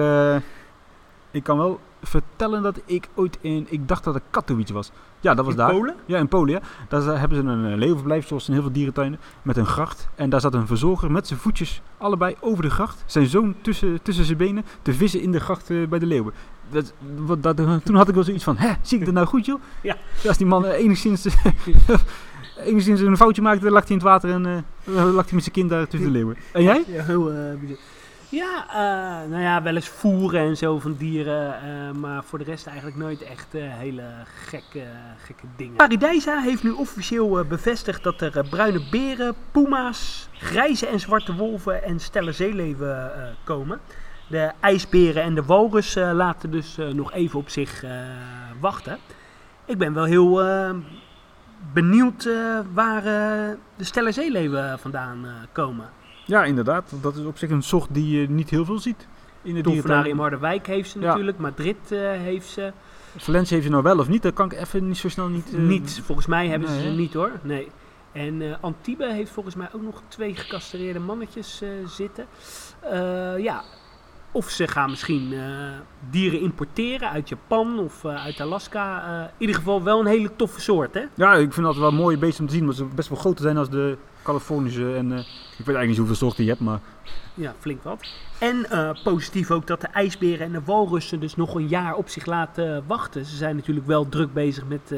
[1.30, 3.66] ik kan wel vertellen dat ik ooit in...
[3.68, 4.92] Ik dacht dat het Katowice was.
[5.20, 5.70] Ja, dat was in daar.
[5.70, 5.94] Polen?
[6.06, 6.60] Ja, in Polen, ja.
[6.88, 10.08] Daar hebben ze een leeuwenverblijf, zoals in heel veel dierentuinen, met een gracht.
[10.14, 13.02] En daar zat een verzorger met zijn voetjes allebei over de gracht.
[13.06, 16.34] Zijn zoon tussen, tussen zijn benen te vissen in de gracht bij de leeuwen.
[16.70, 19.60] Dat, eh, toen had ik wel zoiets van, hè, zie ik dat nou goed, joh?
[19.82, 19.96] Ja.
[20.26, 21.26] Als die man eh, enigszins,
[22.64, 25.42] enigszins een foutje maakte, dan lag hij in het water en eh, lag hij met
[25.42, 26.36] zijn kind daar tussen de leeuwen.
[26.52, 26.84] En jij?
[26.86, 27.76] Ja, heel bizar.
[28.30, 28.66] Ja,
[29.28, 31.54] nou ja, wel eens voeren en zo van dieren,
[32.00, 34.84] maar voor de rest eigenlijk nooit echt hele gekke,
[35.24, 35.74] gekke dingen.
[35.76, 42.00] Paradijsa heeft nu officieel bevestigd dat er bruine beren, puma's, grijze en zwarte wolven en
[42.00, 43.80] stelle zeeleven eh, komen.
[44.28, 47.90] De ijsberen en de walrus eh, laten dus eh, nog even op zich eh,
[48.60, 48.98] wachten.
[49.64, 50.42] Ik ben wel heel
[51.72, 52.28] benieuwd
[52.72, 53.02] waar
[53.76, 55.90] de stelle zeeleven vandaan komen.
[56.24, 56.92] Ja, inderdaad.
[57.02, 59.06] Dat is op zich een soort die je niet heel veel ziet
[59.42, 61.06] in de in Harderwijk heeft ze Ja.
[61.06, 61.76] natuurlijk, Madrid
[62.18, 62.72] heeft ze.
[63.16, 64.22] Valencia heeft ze nou wel of niet?
[64.22, 65.58] Dat kan ik even niet zo snel niet...
[65.58, 67.32] niet, volgens mij hebben ze nee, ze niet hoor.
[67.42, 67.68] Nee.
[68.12, 72.26] En Antibes heeft volgens mij ook nog twee gecastreerde mannetjes zitten.
[73.38, 73.64] Ja,
[74.38, 75.40] of ze gaan misschien eh,
[76.10, 79.04] dieren importeren uit Japan of eh, uit Alaska.
[79.04, 81.02] Eh, in ieder geval wel een hele toffe soort, hè?
[81.14, 83.42] Ja, ik vind altijd wel mooie beesten om te zien, omdat ze best wel groter
[83.42, 84.94] zijn als de Californische.
[84.94, 86.80] En ik weet eigenlijk niet hoeveel soorten je hebt, maar
[87.34, 88.08] Ja, flink wat.
[88.38, 88.66] En
[89.04, 92.84] positief ook dat de ijsberen en de walrussen dus nog een jaar op zich laten
[92.86, 93.24] wachten.
[93.24, 94.94] Ze zijn natuurlijk wel druk bezig met,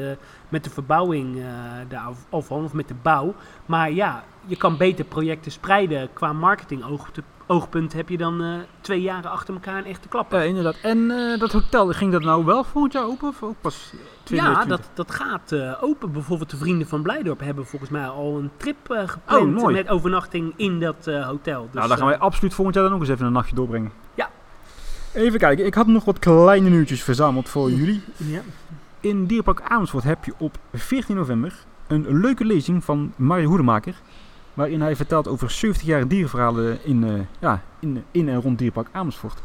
[0.49, 1.43] met de verbouwing
[1.87, 3.33] daarvan, of met de bouw.
[3.65, 6.09] Maar ja, je kan beter projecten spreiden.
[6.13, 6.83] Qua marketing
[7.47, 10.31] oogpunt heb je dan eh, twee jaren achter elkaar een echte klap.
[10.31, 10.75] Ja, inderdaad.
[10.81, 13.97] En eh, dat hotel, ging dat nou wel volgend jaar open of ook pas Ja,
[14.23, 14.77] 2020?
[14.77, 16.11] dat, dat gaat eh, open.
[16.11, 20.53] Bijvoorbeeld de vrienden van Blijdorp hebben volgens mij al een trip gepland Oh, met overnachting
[20.55, 21.61] in dat hotel.
[21.63, 23.91] Dus, nou, dan gaan wij absoluut volgend jaar dan ook eens even een nachtje doorbrengen.
[24.13, 24.29] Ja.
[25.13, 28.03] Even kijken, ik had nog wat kleine nieuwtjes verzameld voor jullie.
[28.17, 28.41] ja.
[28.99, 31.53] In Dierpark Amersfoort heb je op 14 november
[31.87, 33.95] een leuke lezing van Mario Hoedemaker.
[34.61, 38.87] Waarin hij vertelt over 70 jaar dierenverhalen in, eh, ja, in, in en rond Dierpark
[38.91, 39.39] Amersfoort.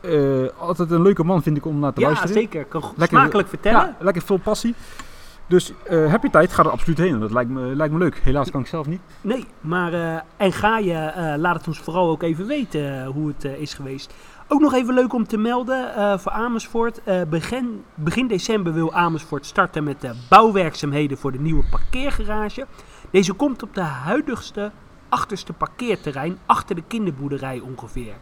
[0.00, 0.12] Eh,
[0.58, 2.34] altijd een leuke man vind ik om naar te ja, luisteren.
[2.34, 2.64] zeker.
[2.64, 3.80] Kan Lekker- smakelijk vertellen.
[3.80, 4.74] Ja, lekker veel passie.
[5.46, 7.20] Dus eh, heb je tijd, ga er absoluut heen.
[7.20, 8.20] Dat lijkt me, lijkt me leuk.
[8.22, 9.00] Helaas kan ik zelf niet.
[9.20, 13.74] Nee, maar en ga je, laat het ons vooral ook even weten hoe het is
[13.74, 14.14] geweest.
[14.48, 17.00] Ook nog even leuk om te melden voor Amersfoort.
[17.28, 22.66] Begin, begin december wil Amersfoort starten met de bouwwerkzaamheden voor de nieuwe parkeergarage.
[23.10, 24.70] Deze komt op de huidigste
[25.08, 28.14] achterste parkeerterrein achter de kinderboerderij ongeveer.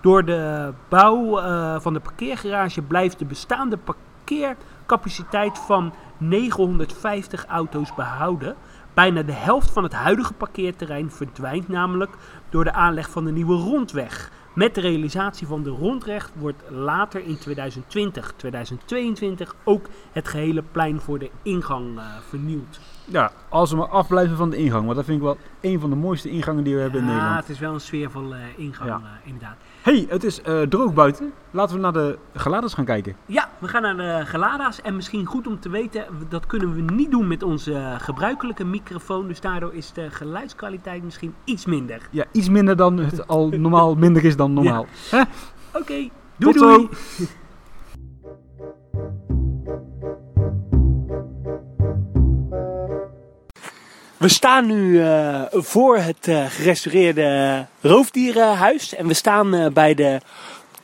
[0.00, 8.56] Door de bouw eh, van de parkeergarage blijft de bestaande parkeercapaciteit van 950 auto's behouden.
[8.94, 12.10] Bijna de helft van het huidige parkeerterrein verdwijnt namelijk
[12.48, 14.32] door de aanleg van de nieuwe rondweg.
[14.54, 21.00] Met de realisatie van de rondweg wordt later in 2020, 2022 ook het gehele plein
[21.00, 22.80] voor de ingang eh, vernieuwd.
[23.12, 24.84] Ja, als we maar afblijven van de ingang.
[24.84, 27.12] Want dat vind ik wel een van de mooiste ingangen die we hebben in Ja,
[27.12, 27.40] Nederland.
[27.40, 28.96] het is wel een sfeervolle eh, ingang Ja.
[28.96, 29.56] eh, inderdaad.
[29.82, 31.32] hey, het is eh, droog buiten.
[31.50, 33.16] Laten we naar de geladers gaan kijken.
[33.26, 36.92] Ja, we gaan naar de gelada's en misschien goed om te weten, dat kunnen we
[36.92, 39.28] niet doen met onze gebruikelijke microfoon.
[39.28, 42.08] Dus daardoor is de geluidskwaliteit misschien iets minder.
[42.10, 44.86] Ja, iets minder dan het al normaal minder is dan normaal.
[45.72, 46.88] Oké, doei Tot doei!
[46.90, 47.24] zo.
[54.20, 58.94] We staan nu eh, voor het eh, gerestaureerde roofdierenhuis.
[58.94, 60.20] En we staan eh, bij de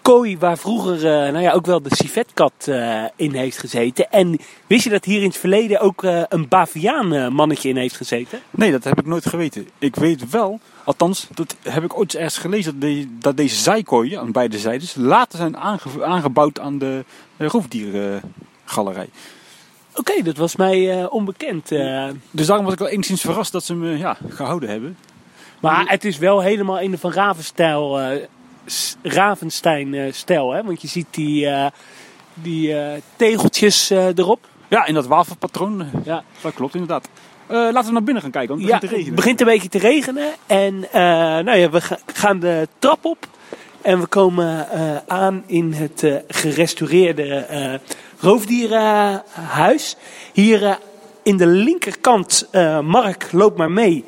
[0.02, 2.70] kooi waar vroeger nou ja, ook wel de civetkat
[3.16, 4.10] in heeft gezeten.
[4.10, 8.40] En wist je dat hier in het verleden ook een baviaan mannetje in heeft gezeten?
[8.50, 9.68] Nee, dat heb ik nooit geweten.
[9.78, 14.32] Ik weet wel, althans, dat heb ik ooit ergens gelezen, dat, dat deze zijkooien aan
[14.32, 17.04] beide zijdes later zijn aange- aangebouwd aan de
[17.36, 19.08] roofdierengalerij.
[19.96, 21.72] Oké, dat was mij eh, onbekend.
[21.72, 22.08] eh.
[22.30, 24.96] Dus daarom was ik wel enigszins verrast dat ze me ja, gehouden hebben.
[25.60, 28.22] maar het is wel helemaal in de Van Ravenstijl, eh,
[29.02, 30.52] Ravenstein-stijl.
[30.52, 30.62] hè?
[30.64, 31.66] Want je ziet die, eh,
[32.34, 34.46] die eh, tegeltjes eh, erop.
[34.68, 36.24] Ja, in dat wafelpatroon, eh, Ja.
[36.40, 37.08] dat klopt inderdaad.
[37.46, 39.14] Eh, laten we naar binnen gaan kijken, want het Ja, begint te regenen.
[39.14, 40.28] het begint een beetje te regenen.
[40.46, 41.00] En eh,
[41.44, 43.28] nou ja, we ga- gaan de trap op.
[43.82, 47.74] En we komen eh, aan in het eh, gerestaureerde eh,
[48.18, 49.96] roofdierenhuis.
[50.32, 50.74] Hier eh,
[51.22, 54.04] in de linkerkant, eh, Mark, loop maar mee.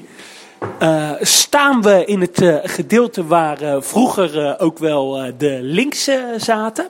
[0.78, 6.88] eh, staan we in het gedeelte waar vroeger ook wel de linkse zaten.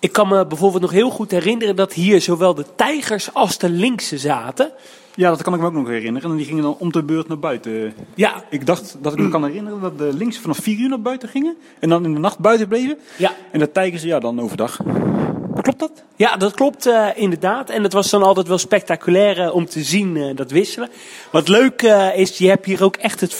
[0.00, 3.68] Ik kan me bijvoorbeeld nog heel goed herinneren dat hier zowel de tijgers als de
[3.70, 4.70] linkse zaten.
[5.14, 6.30] Ja, dat kan ik me ook nog herinneren.
[6.30, 7.94] En die gingen dan om de beurt naar buiten.
[8.14, 11.00] Ja, Ik dacht dat ik me kan herinneren dat de links vanaf 4 uur naar
[11.00, 11.56] buiten gingen.
[11.78, 12.98] En dan in de nacht buiten bleven.
[13.16, 13.32] ja.
[13.50, 14.78] En de tijgers, ja, dan overdag.
[15.60, 16.02] Klopt dat?
[16.16, 17.70] Ja, dat klopt eh, inderdaad.
[17.70, 20.88] En het was dan altijd wel spectaculair eh, om te zien eh, dat wisselen.
[21.30, 21.82] Wat leuk
[22.14, 23.34] is, je hebt hier ook echt het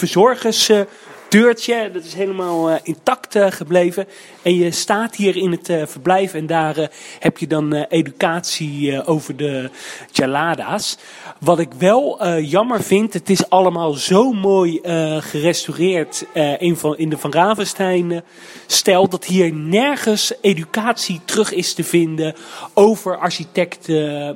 [1.33, 1.91] verzorgersdeurtje.
[1.93, 4.07] dat is helemaal eh, intact eh, gebleven.
[4.43, 9.37] En je staat hier in het eh, verblijf en daar heb je dan educatie over
[9.37, 9.71] de
[10.11, 10.99] Jalada's.
[11.41, 14.81] Wat ik wel jammer vind, het is allemaal zo mooi
[15.21, 16.27] gerestaureerd
[16.59, 18.23] in, van, in de Van Ravenstein
[18.67, 22.35] stijl dat hier nergens educatie terug is te vinden
[22.75, 24.31] over architect eh,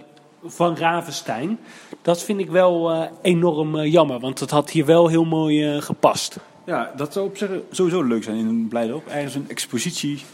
[0.45, 1.59] Van Ravenstein.
[2.03, 6.39] Dat vind ik wel enorm jammer, want dat had hier wel heel mooi gepast.
[6.67, 9.09] Ja, dat zou op zich sowieso leuk zijn in Blijdorp.
[9.09, 10.25] Ergens een expositie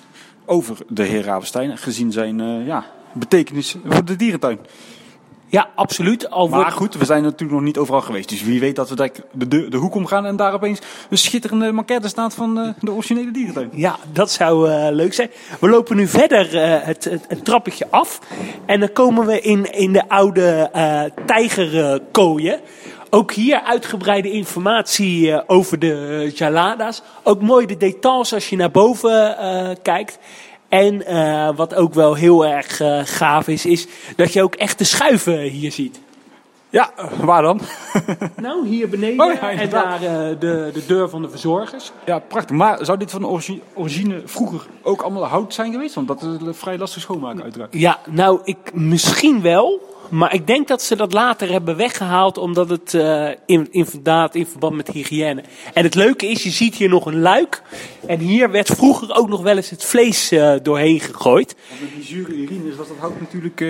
[0.44, 1.78] over de heer Ravenstein.
[1.78, 4.58] Gezien zijn eh, ja, betekenis voor de dierentuin.
[5.46, 6.30] Ja, absoluut.
[6.30, 8.28] Al Maar wordt- goed, we zijn natuurlijk nog niet overal geweest.
[8.28, 8.94] Dus wie weet dat we
[9.32, 12.90] de, de, de hoek omgaan en daar opeens een schitterende maquette staat van eh, de
[12.92, 13.70] originele dierentuin.
[13.74, 15.30] Ja, dat zou eh, leuk zijn.
[15.60, 16.46] We lopen nu verder
[16.86, 18.20] het, het, het trappetje af.
[18.66, 20.70] En dan komen we in, in de oude
[21.26, 22.60] tijgerkooien.
[23.14, 27.02] Ook hier uitgebreide informatie eh, over de eh, Jalada's.
[27.22, 30.18] Ook mooi de details als je naar boven eh, kijkt.
[30.68, 31.04] En
[31.56, 35.72] wat ook wel heel erg gaaf is, is dat je ook echt de schuiven hier
[35.72, 36.00] ziet.
[36.72, 37.60] Ja, waar dan?
[38.36, 41.92] Nou, hier beneden Oh ja, en daar eh, de, de deur van de verzorgers.
[42.06, 42.56] Ja, prachtig.
[42.56, 43.26] Maar zou dit van
[43.74, 45.94] origine vroeger ook allemaal hout zijn geweest?
[45.94, 47.74] Want dat is vrij lastig schoonmaken uiteraard.
[47.74, 49.90] Ja, nou, ik, misschien wel.
[50.10, 52.38] Maar ik denk dat ze dat later hebben weggehaald.
[52.38, 55.42] Omdat het eh, in, inderdaad in verband met hygiëne.
[55.74, 57.62] En het leuke is, je ziet hier nog een luik.
[58.06, 61.56] En hier werd vroeger ook nog wel eens het vlees eh, doorheen gegooid.
[61.68, 63.68] Want met die zure urine was dat hout natuurlijk eh,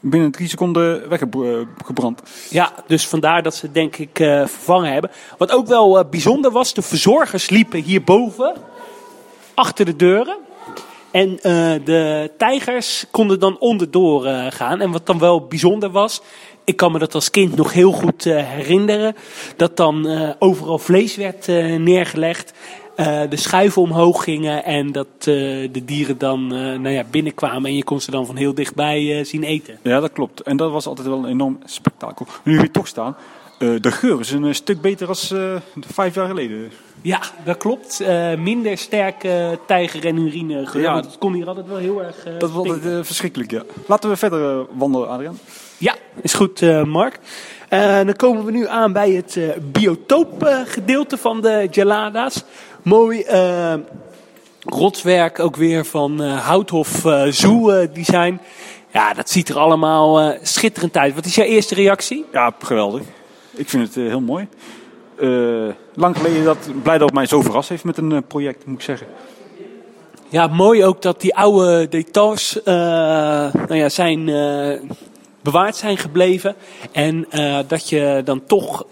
[0.00, 2.22] binnen drie seconden weggebrand.
[2.50, 5.10] Ja, dus vandaar dat ze denk ik eh, vervangen hebben.
[5.38, 8.56] Wat ook wel eh, bijzonder was, de verzorgers liepen hierboven.
[9.54, 10.36] Achter de deuren.
[11.10, 14.80] En eh, de tijgers konden dan onderdoor eh, gaan.
[14.80, 16.22] En wat dan wel bijzonder was,
[16.68, 19.16] ik kan me dat als kind nog heel goed eh, herinneren,
[19.56, 22.52] dat dan eh, overal vlees werd eh, neergelegd.
[22.98, 25.24] Eh, de schuiven omhoog gingen en dat eh,
[25.72, 29.24] de dieren dan eh, nou ja, binnenkwamen en je kon ze dan van heel dichtbij
[29.24, 29.78] zien eten.
[29.82, 30.40] Ja, dat klopt.
[30.40, 32.26] En dat was altijd wel een enorm spektakel.
[32.42, 33.16] Nu we hier toch staan,
[33.58, 35.32] de geur is een stuk beter dan
[35.80, 36.70] vijf jaar geleden.
[37.02, 38.04] Ja, dat klopt.
[38.38, 40.68] Minder sterke tijger en.
[40.72, 40.96] Ja.
[40.96, 43.62] Het kon hier altijd wel heel erg Dat was altijd verschrikkelijk, ja.
[43.86, 45.38] Laten we verder wandelen, Adriaan.
[45.76, 47.18] Ja, is goed, Mark.
[48.04, 52.44] Dan komen we nu aan bij het eh biotoopgedeelte van de Gelada's.
[52.82, 53.74] Mooi eh,
[54.64, 58.40] rotswerk ook weer van eh, Houthof eh, Zoo Design.
[58.92, 61.14] Ja, dat ziet er allemaal schitterend uit.
[61.14, 62.24] Wat is jouw eerste reactie?
[62.32, 63.02] Ja, geweldig.
[63.50, 64.48] Ik vind het heel mooi.
[65.94, 69.06] Lang geleden dat blij dat mij zo verrast heeft met een project, moet ik zeggen.
[70.28, 74.24] Ja, mooi ook dat die oude details nou ja, zijn,
[75.42, 76.54] bewaard zijn gebleven.
[76.92, 77.26] En
[77.66, 78.84] dat je dan toch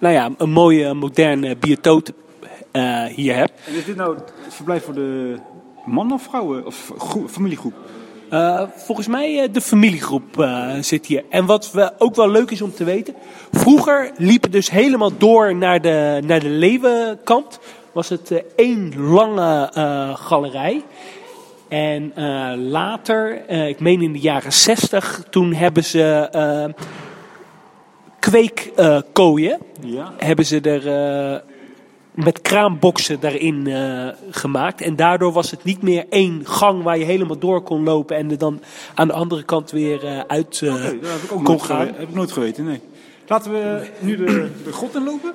[0.00, 2.08] nou ja, een mooie moderne biotoop
[2.70, 3.52] eh, hier hebt.
[3.66, 5.36] En is dit nou het verblijf voor de
[5.84, 6.66] mannen of vrouwen?
[6.66, 7.74] Of gro- familiegroep?
[8.30, 10.48] Eh, volgens mij uh, de familiegroep
[10.80, 11.24] zit hier.
[11.30, 13.14] En wat we ook wel leuk is om te weten.
[13.52, 17.58] Vroeger liep het dus helemaal door naar de, naar de leeuwenkant.
[17.92, 19.68] Was het één lange
[20.18, 20.82] galerij.
[21.68, 22.12] En
[22.56, 26.28] later, ik meen in de jaren zestig, toen hebben ze
[28.20, 29.58] kweekkooien.
[29.80, 30.12] Ja.
[30.18, 30.86] Hebben ze er
[31.32, 31.38] uh,
[32.14, 34.80] met kraamboksen daarin uh, gemaakt.
[34.80, 38.30] En daardoor was het niet meer één gang waar je helemaal door kon lopen en
[38.30, 38.60] er dan
[38.94, 41.76] aan de andere kant weer uh, uit uh, Okay, heb ik ook kon nooit gaan.
[41.76, 42.00] geweten.
[42.00, 42.80] heb ik nooit geweten, nee.
[43.26, 45.32] Laten we nu de, de grot inlopen.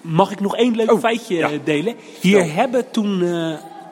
[0.00, 1.50] Mag ik nog één leuk Oh, feitje ja.
[1.64, 1.94] delen?
[2.20, 3.22] Hier hebben toen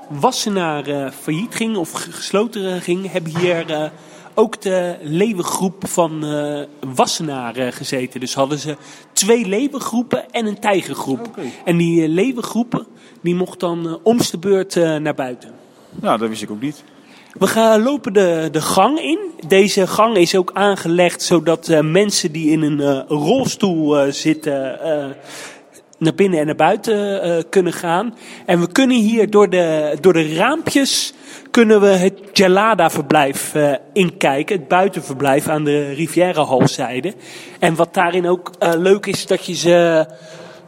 [0.09, 3.91] Wassenaar failliet ging of gesloten ging, hebben hier
[4.35, 6.61] ook de leeuwengroep van uh,
[6.95, 8.21] Wassenaar uh, gezeten.
[8.21, 8.77] Dus hadden ze
[9.13, 11.39] twee leeuwengroepen en een tijgergroep.
[11.65, 12.87] En die uh, leeuwengroepen
[13.23, 15.51] die mocht dan uh, om de beurt naar buiten.
[15.91, 16.85] Nou, dat wist ik ook niet.
[17.33, 19.19] We gaan lopen de, de gang in.
[19.47, 24.79] Deze gang is ook aangelegd zodat mensen die in een rolstoel zitten
[25.99, 28.15] naar binnen en naar buiten kunnen gaan.
[28.47, 31.15] En we kunnen hier door de, door de raampjes
[31.55, 34.57] kunnen we het Gelada-verblijf uh, inkijken.
[34.57, 37.15] Het buitenverblijf aan de Riviera-halszijde.
[37.59, 40.07] En wat daarin ook uh, leuk is, dat je ze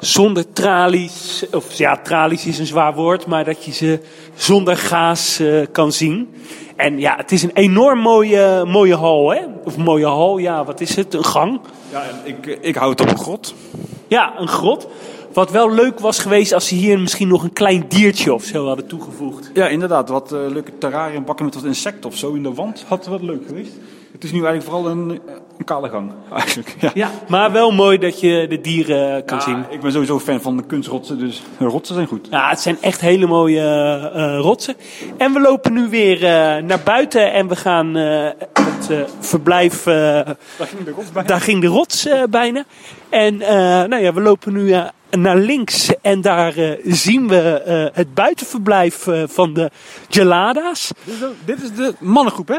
[0.01, 4.01] zonder tralies, of ja, tralies is een zwaar woord, maar dat je ze
[4.35, 6.35] zonder gaas uh, kan zien.
[6.77, 9.41] En ja, het is een enorm mooie, mooie hal, hè?
[9.65, 11.15] Of mooie hal, ja, wat is het?
[11.15, 11.61] Een gang?
[11.91, 13.55] Ja, ik, ik hou het op een grot.
[14.09, 14.89] Ja, een grot.
[15.37, 18.67] Wat wel leuk was geweest als ze hier misschien nog een klein diertje of zo
[18.67, 19.51] hadden toegevoegd.
[19.55, 20.09] Ja, inderdaad.
[20.09, 23.23] Wat uh, leuke terrarium bakken met wat insecten of zo in de wand had wat
[23.23, 23.73] leuk geweest.
[24.13, 25.21] Het is nu eigenlijk vooral een,
[25.59, 26.77] een kale gang, eigenlijk.
[26.81, 26.91] Ja.
[26.95, 29.65] Ja, maar wel mooi dat je de dieren kan Ja, zien.
[29.71, 32.29] ik ben sowieso fan van de kunstrotsen, dus rotsen zijn goed.
[32.31, 33.61] Ja, het zijn echt hele mooie
[34.17, 34.75] uh, rotsen.
[35.17, 36.29] En we lopen nu weer uh,
[36.67, 39.83] naar buiten en we gaan uh, het verblijf.
[39.83, 41.23] Daar ging de rots bij.
[41.23, 42.65] daar ging de rots bijna.
[43.09, 43.37] En
[43.89, 44.75] nou ja, we lopen nu
[45.11, 49.71] naar links en daar uh, zien we uh, het buitenverblijf uh, van de
[50.09, 50.91] Gelada's.
[51.05, 52.59] Dit is, ook- dit is de mannengroep, hè?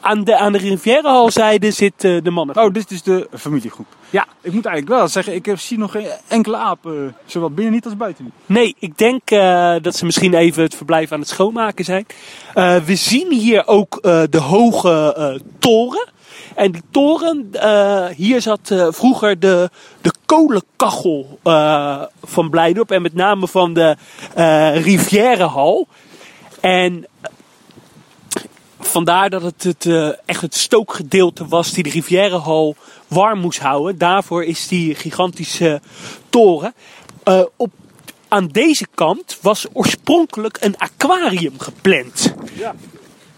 [0.00, 2.56] Aan de, aan de Rivierenhalzijde zit de mannen.
[2.56, 3.86] Oh, dit is de familiegroep.
[4.10, 6.92] Ja, Ik moet eigenlijk wel zeggen, ik zie nog geen enkele aap, eh,
[7.26, 8.32] zowel binnen niet als buiten niet.
[8.46, 9.28] Nee, ik denk
[9.82, 12.06] dat ze misschien even het verblijf aan het schoonmaken zijn.
[12.84, 13.98] We zien hier ook
[14.30, 16.12] de hoge toren.
[16.54, 22.90] En die toren, uh, hier zat uh, vroeger de, de kolenkachel uh, van Blijdorp.
[22.90, 23.96] En met name van de
[24.38, 25.88] uh, Rivierenhal.
[26.60, 27.06] En
[28.80, 32.76] vandaar dat het, het uh, echt het stookgedeelte was die de Rivierenhal
[33.08, 33.98] warm moest houden.
[33.98, 35.80] Daarvoor is die gigantische
[36.28, 36.74] toren.
[37.56, 37.70] Op,
[38.28, 42.34] aan deze kant was oorspronkelijk een aquarium gepland.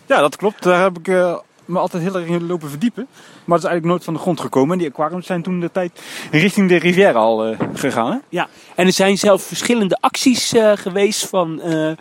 [0.07, 0.63] Ja, dat klopt.
[0.63, 3.07] Daar heb ik eh, me altijd heel erg in lopen verdiepen.
[3.47, 4.73] Maar het is eigenlijk nooit van de grond gekomen.
[4.73, 8.23] En die aquariums zijn toen de tijd richting de Riviera al eh, gegaan.
[8.29, 11.93] Ja, en er zijn zelfs verschillende acties uh, geweest van uh,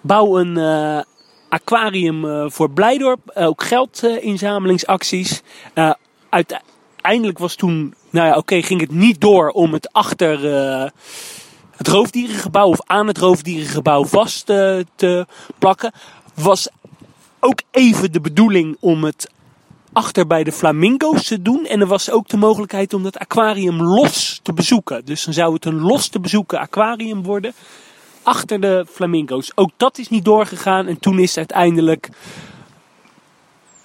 [0.00, 1.04] bouw een
[1.48, 3.30] aquarium voor Blijdorp.
[3.34, 5.42] ook geldinzamelingsacties.
[6.28, 10.40] Uiteindelijk was toen, nou ja, oké, ging het niet door om het achter
[11.76, 15.26] het roofdierengebouw of aan het roofdierengebouw vast te
[15.58, 15.92] plakken.
[16.34, 16.68] Was
[17.40, 19.30] ook even de bedoeling om het
[19.96, 21.66] achter bij de flamingo's te doen.
[21.66, 25.04] En er was ook de mogelijkheid om dat aquarium los te bezoeken.
[25.04, 27.52] Dus dan zou het een los te bezoeken aquarium worden.
[28.22, 29.52] Achter de flamingo's.
[29.54, 30.86] Ook dat is niet doorgegaan.
[30.86, 32.08] En toen is uiteindelijk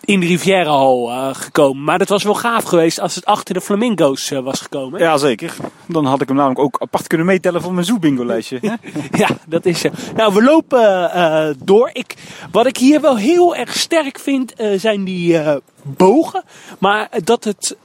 [0.05, 1.83] in de Riviera Hall eh, gekomen.
[1.83, 4.99] Maar dat was wel gaaf geweest als het achter de Flamingo's eh, was gekomen.
[4.99, 5.55] Ja, zeker.
[5.85, 8.59] Dan had ik hem namelijk ook apart kunnen meetellen voor mijn Zoo-bingo-lijstje.
[8.61, 8.73] hè?
[9.17, 9.89] Ja, dat is zo.
[10.15, 11.89] Nou, we lopen eh, door.
[11.93, 12.15] Ik,
[12.51, 15.39] wat ik hier wel heel erg sterk vind, zijn die
[15.83, 16.43] bogen.
[16.79, 17.77] Maar dat het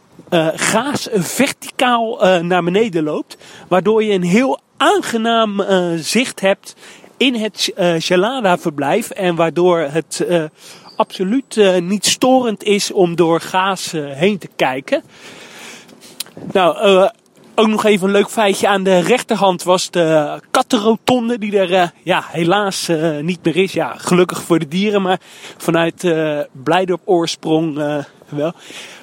[0.55, 3.37] gaas verticaal naar beneden loopt.
[3.69, 5.65] Waardoor je een heel aangenaam
[5.97, 6.75] zicht hebt
[7.17, 9.11] in het Gelada-verblijf.
[9.11, 10.27] En waardoor het
[10.97, 15.03] absoluut eh, niet storend is om door gaas eh, heen te kijken.
[16.53, 17.09] Nou, eh,
[17.55, 18.69] ook nog even een leuk feitje.
[18.69, 23.73] Aan de rechterhand was de kattenrotonde, die er ja, helaas niet meer is.
[23.73, 25.21] Ja, gelukkig voor de dieren, maar
[25.57, 27.75] vanuit eh Blijdorp oorsprong
[28.29, 28.53] wel.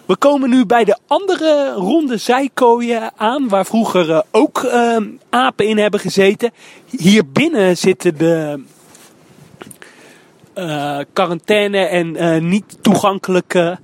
[0.05, 4.67] We komen nu bij de andere ronde zijkooien aan, waar vroeger ook
[5.29, 6.51] apen in hebben gezeten.
[6.97, 8.63] Hier binnen zitten de
[10.53, 13.79] eh, quarantaine en eh, niet toegankelijke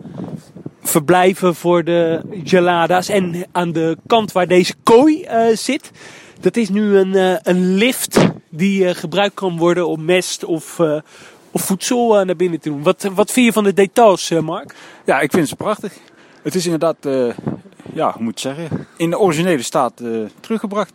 [0.81, 3.09] verblijven voor de gelada's.
[3.09, 5.91] En aan de kant waar deze kooi eh, zit,
[6.39, 8.17] dat is nu een, een lift
[8.49, 10.79] die gebruikt kan worden om mest of,
[11.51, 12.83] of voedsel naar binnen te doen.
[12.83, 14.75] Wat, wat vind je van de details, Mark?
[15.05, 15.93] Ja, ik vind ze prachtig.
[16.43, 17.07] Het is inderdaad,
[17.93, 20.01] ja, moet zeggen, in de originele staat
[20.39, 20.93] teruggebracht.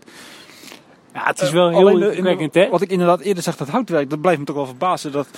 [1.14, 2.68] Ja, het is wel heel indrukwekkend, hè?
[2.68, 5.28] Wat ik inderdaad eerder zeg, dat houtwerk, dat blijft me toch wel verbazen dat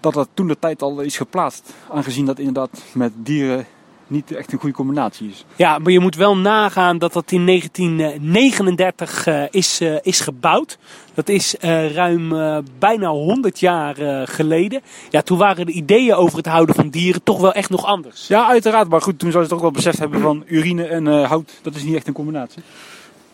[0.00, 1.72] dat, dat toen de tijd al is geplaatst.
[1.90, 3.66] Aangezien dat inderdaad met dieren
[4.06, 5.44] niet echt een goede combinatie is.
[5.56, 10.78] Ja, maar je moet wel nagaan dat dat in 1939 eh, is, eh, is gebouwd.
[11.14, 14.80] Dat is eh, ruim eh, bijna 100 jaar eh, geleden.
[15.10, 18.26] Ja, toen waren de ideeën over het houden van dieren toch wel echt nog anders.
[18.28, 18.88] Ja, uiteraard.
[18.88, 21.74] Maar goed, toen zouden ze toch wel beseft hebben van urine en eh, hout, dat
[21.74, 22.62] is niet echt een combinatie.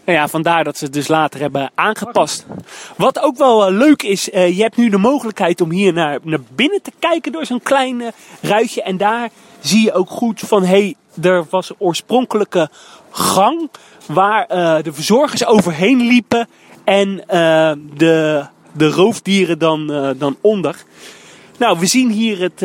[0.09, 2.47] Nou ja, vandaar dat ze het dus later hebben aangepast.
[2.97, 6.19] Wat ook wel eh, leuk is, eh, je hebt nu de mogelijkheid om hier naar,
[6.23, 8.09] naar binnen te kijken door zo'n klein eh,
[8.41, 8.83] ruitje.
[8.83, 10.95] En daar zie je ook goed van, hé, hey,
[11.33, 12.71] er was een oorspronkelijke
[13.11, 13.71] gang
[14.07, 14.47] waar
[14.83, 16.49] de verzorgers overheen liepen
[16.85, 17.17] en
[17.95, 20.85] de, de roofdieren dan, dan onder.
[21.59, 22.61] Nou, we zien hier het,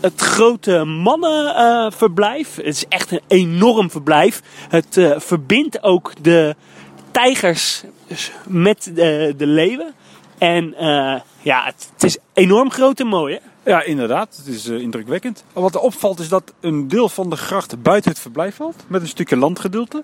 [0.00, 2.56] het grote mannenverblijf.
[2.56, 4.42] het is echt een enorm verblijf.
[4.68, 6.56] Het verbindt ook de
[7.22, 7.84] tijgers
[8.46, 9.94] met de, de leeuwen.
[10.38, 13.70] En eh, ja, het, het is enorm groot en mooi, hè?
[13.70, 14.36] Ja, inderdaad.
[14.36, 15.44] Het is eh, indrukwekkend.
[15.52, 18.84] En wat er opvalt is dat een deel van de gracht buiten het verblijf valt.
[18.86, 20.02] Met een stukje landgedeelte.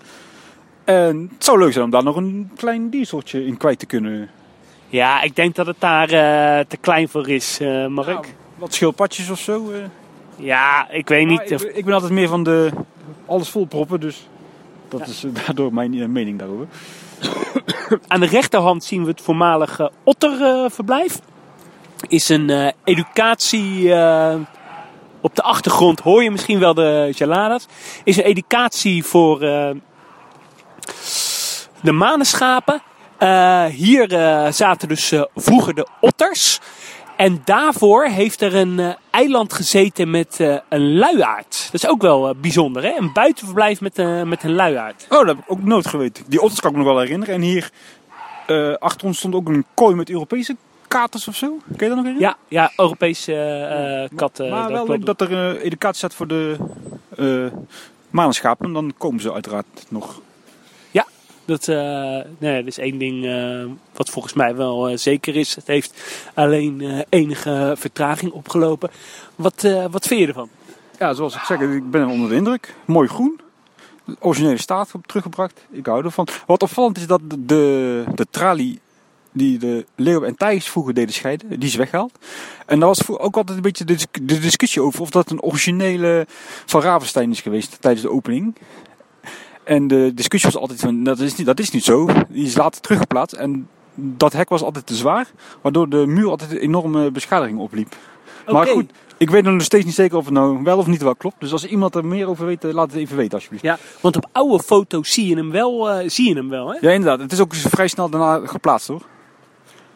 [0.85, 4.31] En het zou leuk zijn om daar nog een klein diersoortje in kwijt te kunnen.
[4.89, 8.07] Ja, ik denk dat het daar eh, te klein voor is, eh Mark.
[8.07, 8.25] Nou,
[8.57, 9.71] wat schildpadjes of zo.
[9.71, 9.79] eh.
[10.37, 11.51] Ja, ik weet niet.
[11.51, 12.71] ik, ik ben altijd meer van de
[13.27, 14.29] alles volproppen, dus
[14.99, 16.67] dat is eh, daardoor mijn eh, mening daarover.
[18.09, 21.19] Aan de rechterhand zien we het voormalige otterverblijf.
[22.09, 23.93] is een eh, educatie.
[25.21, 27.67] op de achtergrond hoor je misschien wel de geladas.
[28.05, 29.39] Is een educatie voor
[31.81, 32.83] de manenschapen.
[33.71, 34.09] Hier
[34.53, 36.61] zaten dus vroeger de otters.
[37.23, 41.69] En daarvoor heeft er een eh, eiland gezeten met eh, een luiaard.
[41.73, 42.97] Dat is ook wel eh, bijzonder, hè?
[42.99, 45.07] Een buitenverblijf met, met een luiaard.
[45.09, 46.25] Oh, dat heb ik ook nooit geweten.
[46.29, 47.35] Die otters kan ik me nog wel herinneren.
[47.35, 47.71] En hier
[48.79, 50.57] achter ons stond ook een kooi met Europese
[50.89, 51.59] katers of zo.
[51.77, 52.37] Kun je dat nog herinneren?
[52.49, 54.51] Ja, ja Europese katten.
[54.51, 56.57] maar wel leuk dat er educatie staat voor de
[58.11, 58.73] manenschapen.
[58.73, 60.21] Dan komen ze uiteraard nog.
[61.53, 65.55] Dat, eh, nee, is één ding eh, wat volgens mij wel eh, zeker is.
[65.55, 66.03] Het heeft
[66.35, 68.91] alleen enige vertraging opgelopen.
[69.37, 70.49] Wat, wat vind je ervan?
[70.99, 72.75] Ja, zoals ik zeg, ik ben onder de indruk.
[72.85, 73.41] Mooi groen.
[74.05, 75.67] De originele staat teruggebracht.
[75.71, 76.27] Ik hou ervan.
[76.47, 78.81] Wat opvallend is dat de, de tralie
[79.33, 82.19] die de leeuwen en tijgers vroeger deden scheiden, die is weggehaald.
[82.67, 83.85] En daar was ook altijd een beetje
[84.23, 86.27] de discussie over of dat een originele
[86.67, 88.57] van Ravenstein is geweest tijdens de opening.
[89.65, 92.09] En de discussie was altijd van, dat is niet, dat is niet zo.
[92.29, 95.27] Die is later teruggeplaatst en dat hek was altijd te zwaar,
[95.61, 97.97] waardoor de muur altijd een enorme beschadiging opliep.
[98.47, 101.17] Maar goed, ik weet nog steeds niet zeker of het nou wel of niet wel
[101.17, 101.41] klopt.
[101.41, 103.65] Dus als iemand er meer over weet, eh, laat het even weten alsjeblieft.
[103.65, 106.79] Ja, want op oude foto's zie je hem wel, eh, zie je hem wel hè?
[106.81, 107.21] Ja, inderdaad.
[107.21, 109.03] Het is ook vrij snel daarna geplaatst hoor.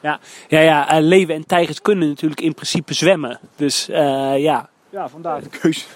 [0.07, 3.41] Ja, ja, ja eh, leeuwen en tijgers kunnen natuurlijk in principe zwemmen.
[3.57, 4.69] Dus eh, ja.
[4.91, 5.87] Ja, vandaar de keus.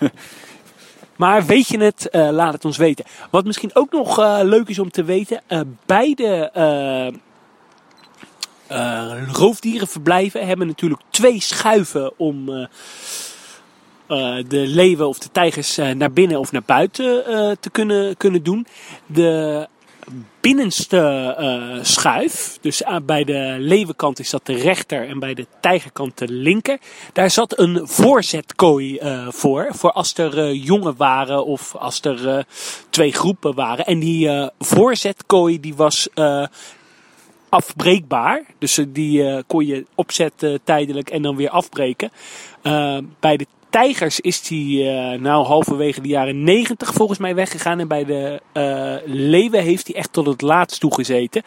[1.21, 3.05] Maar weet je het, eh, laat het ons weten.
[3.31, 5.43] Wat misschien ook nog eh, leuk is om te weten.
[5.47, 6.51] eh, beide
[9.33, 12.47] roofdierenverblijven hebben natuurlijk twee schuiven om
[14.49, 17.25] de leeuwen of de tijgers naar binnen of naar buiten
[17.61, 18.67] te kunnen, kunnen doen.
[19.07, 19.69] De
[20.41, 20.99] binnenste
[21.39, 26.19] eh, schuif, dus aan- bij de leeuwenkant is dat de rechter en bij de tijgerkant
[26.19, 26.79] de linker,
[27.13, 29.69] daar zat een voorzetkooi eh, voor.
[29.71, 32.45] Voor als er eh, jongen waren of als er eh,
[32.91, 33.87] twee groepen waren.
[33.87, 36.47] En die eh, voorzetkooi die was eh,
[37.49, 38.45] afbreekbaar.
[38.59, 42.11] Dus eh, die eh, kon je opzetten tijdelijk en dan weer afbreken.
[42.63, 47.79] Eh, bij de tijgers is die eh, nou halverwege de jaren 90 volgens mij weggegaan.
[47.79, 51.43] En bij de eh, leeuwen heeft hij echt tot het laatst toegezeten.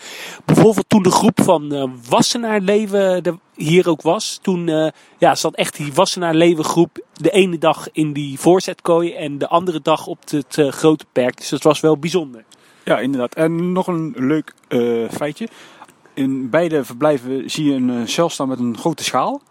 [0.46, 4.40] Bijvoorbeeld toen de groep van eh Wassenaar leeuwen er hier ook was.
[4.42, 9.14] Toen ja, zat echt die Wassenaar leeuwengroep de ene dag in die voorzetkooi.
[9.14, 11.38] En de andere dag op het grote perk.
[11.38, 12.44] Dus dat was wel bijzonder.
[12.84, 13.36] Ja, inderdaad.
[13.36, 14.54] En nog een leuk
[15.12, 15.48] feitje.
[16.14, 19.42] In beide verblijven zie je een eh, cel staan met een grote schaal.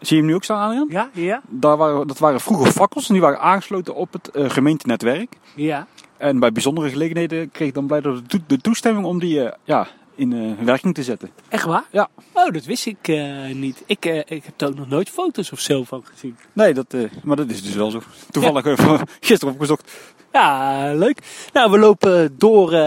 [0.00, 0.88] Zie je hem nu ook staan, Adriaan?
[0.90, 4.50] Ja, ja, Daar waren, dat waren vroeger fakkels en die waren aangesloten op het eh,
[4.50, 5.36] gemeentenetwerk.
[5.54, 5.86] ja.
[6.16, 9.86] En bij bijzondere gelegenheden kreeg ik dan blijkbaar de, de toestemming om die eh, ja,
[10.14, 11.30] in eh, werking te zetten.
[11.48, 11.84] Echt waar?
[11.90, 12.08] Ja.
[12.32, 13.08] Oh, dat wist ik
[13.54, 13.82] niet.
[13.86, 16.36] Ik, ik heb er ook nog nooit foto's of zo van gezien.
[16.52, 18.00] Nee, dat, maar dat is dus wel zo.
[18.30, 18.64] Toevallig
[19.20, 19.92] gisteren opgezocht.
[20.32, 21.18] Ja, leuk.
[21.52, 22.78] Nou, we lopen door eh,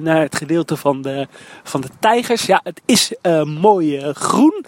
[0.00, 1.26] naar het gedeelte van de,
[1.62, 2.46] van de tijgers.
[2.46, 4.64] Ja, het is eh, mooi eh, groen.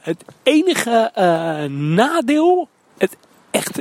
[0.00, 1.10] Het enige
[1.70, 2.68] nadeel,
[2.98, 3.16] het
[3.50, 3.78] echt,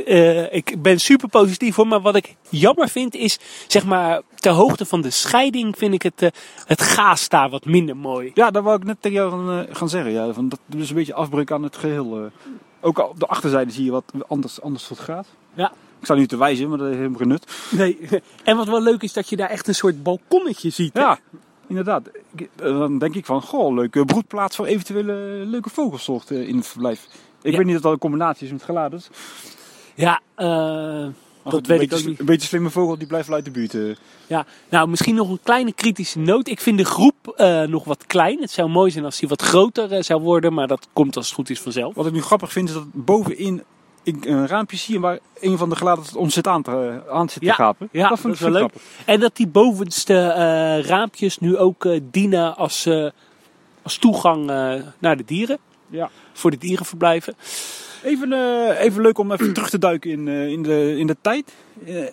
[0.54, 4.86] ik ben super positief hoor, maar wat ik jammer vind is, zeg maar, ter hoogte
[4.86, 6.32] van de scheiding vind ik het,
[6.66, 8.32] het gaas daar wat minder mooi.
[8.34, 10.12] Ja, dat wou ik net tegen jou gaan, gaan zeggen.
[10.12, 12.18] Ja, van dat dus een beetje afbreuk aan het geheel.
[12.18, 12.24] eh.
[12.82, 15.28] Ook op de achterzijde zie je wat anders, anders soort gaat.
[15.54, 15.72] Ja.
[16.00, 17.46] Ik sta nu te wijzen, maar dat heeft helemaal geen nut.
[17.72, 18.22] Nee.
[18.44, 20.94] En wat wel leuk is, dat je daar echt een soort balkonnetje ziet.
[20.94, 21.00] hè?
[21.00, 21.20] Ja,
[21.68, 22.08] inderdaad.
[22.38, 25.14] Eh, Dan denk ik van, goh, leuke broedplaats voor eventuele
[25.46, 27.08] leuke vogelsoorten in het verblijf.
[27.42, 27.58] Ik Ja.
[27.58, 29.08] weet niet of dat een combinatie is met geladers.
[29.96, 30.48] Ja, eh,
[31.44, 32.20] dat goed, weet ik ook niet.
[32.20, 33.74] Een beetje slimme vogel, die blijft wel uit de buurt.
[33.74, 33.82] eh.
[34.28, 36.48] Ja, nou misschien nog een kleine kritische noot.
[36.48, 38.42] Ik vind de groep eh, nog wat klein.
[38.42, 41.26] Het zou mooi zijn als die wat groter eh, zou worden, maar dat komt als
[41.26, 41.96] het goed is vanzelf.
[41.96, 43.64] Wat ik nu grappig vind, is dat bovenin
[44.08, 47.40] ik een raampje zie waar een van de geladers ons zit aan te, aan zit
[47.40, 47.90] te Ja, gapen.
[47.92, 48.72] ja, dat vond ik dat wel leuk.
[48.72, 49.06] grappig.
[49.06, 53.08] En dat die bovenste eh, raampjes nu ook eh, dienen als, eh,
[53.82, 54.46] als toegang
[55.00, 55.58] naar de dieren.
[55.90, 56.10] Ja.
[56.34, 57.36] Voor de dierenverblijven.
[58.04, 58.34] Even,
[58.78, 61.54] even leuk om even terug te duiken in, in, de, in de tijd.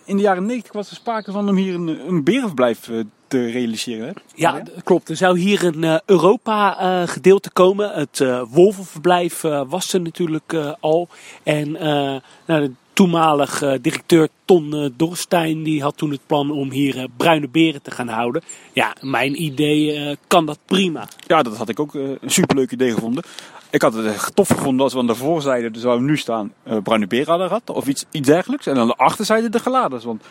[0.04, 2.90] In de jaren 90 was er sprake van om hier een, een berenverblijf
[3.34, 4.06] te realiseren.
[4.06, 4.12] Hè?
[4.34, 5.08] Ja, klopt.
[5.08, 7.90] Er zou hier een eh, Europa-gedeelte komen.
[7.90, 11.08] Het eh, wolvenverblijf eh, was er natuurlijk eh, al.
[11.42, 16.50] En eh, nou, de toenmalig eh, directeur Ton eh, Dorstein die had toen het plan
[16.50, 18.42] om hier eh, bruine beren te gaan houden.
[18.72, 21.08] Ja, mijn idee eh, kan dat prima.
[21.26, 23.24] Ja, dat had ik ook eh, een superleuk idee gevonden.
[23.70, 26.16] Ik had het echt tof gevonden als we aan de voorzijde, dus waar we nu
[26.16, 27.70] staan, eh bruine beren hadden gehad.
[27.70, 28.66] Of iets, iets dergelijks.
[28.66, 30.04] En aan de achterzijde de geladers.
[30.04, 30.28] Want eh,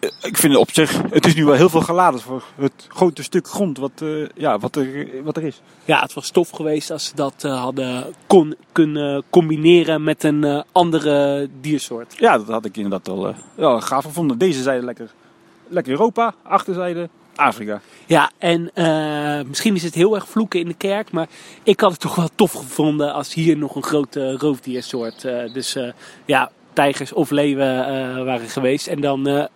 [0.00, 3.22] ik vind het op zich, het is nu wel heel veel geladers voor het grote
[3.22, 5.60] stuk grond wat, eh, ja, wat, er, wat er is.
[5.84, 10.44] Ja, het was tof geweest als ze dat eh, hadden kon, kunnen combineren met een
[10.44, 12.14] eh, andere diersoort.
[12.18, 14.38] Ja, dat had ik inderdaad wel, eh, wel gaaf gevonden.
[14.38, 15.10] Deze zijde lekker,
[15.68, 17.80] lekker Europa, achterzijde Afrika.
[18.06, 18.70] Ja, en
[19.48, 21.28] misschien is het heel erg vloeken in de kerk, maar
[21.62, 25.22] ik had het toch wel tof gevonden als hier nog een grote roofdiersoort.
[25.52, 25.76] dus
[26.24, 28.86] ja, tijgers of leeuwen waren geweest.
[28.86, 29.48] En dan,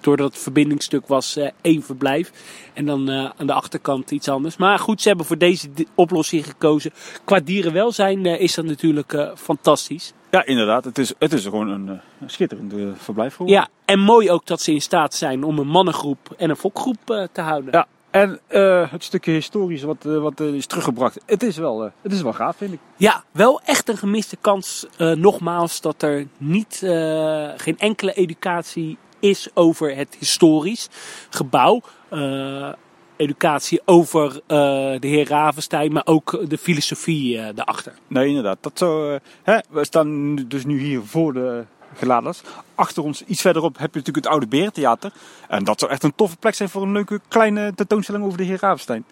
[0.00, 2.32] doordat het verbindingsstuk was, eh, één verblijf.
[2.72, 4.56] En dan eh, aan de achterkant iets anders.
[4.56, 6.92] Maar goed, ze hebben voor deze oplossing gekozen.
[7.24, 10.12] Qua dierenwelzijn eh, is dat natuurlijk fantastisch.
[10.30, 10.84] Ja, inderdaad.
[10.84, 11.88] Het is, het is gewoon een,
[12.20, 13.56] een schitterend verblijf geworden.
[13.56, 17.28] Ja, en mooi ook dat ze in staat zijn om een mannengroep en een fokgroep
[17.32, 17.72] te houden.
[17.72, 18.40] Ja, en
[18.90, 22.72] het stukje historisch wat, wat is teruggebracht, het is, wel, het is wel gaaf, vind
[22.72, 22.78] ik.
[22.96, 24.86] Ja, wel echt een gemiste kans.
[24.98, 26.76] nogmaals, dat er niet,
[27.56, 30.88] geen enkele educatie is over het historisch
[31.30, 31.80] gebouw.
[32.08, 32.72] Eh,
[33.16, 34.58] educatie over eh,
[35.00, 37.92] de heer Ravenstein, maar ook de filosofie eh daarachter.
[38.06, 38.58] Nee, inderdaad.
[38.60, 41.64] Dat zou, hè, we staan dus nu hier voor de
[41.94, 42.40] geladers.
[42.74, 45.12] Achter ons, iets verderop, heb je natuurlijk het oude Berentheater.
[45.48, 48.44] En dat zou echt een toffe plek zijn voor een leuke kleine tentoonstelling over de
[48.44, 49.04] heer Ravenstein.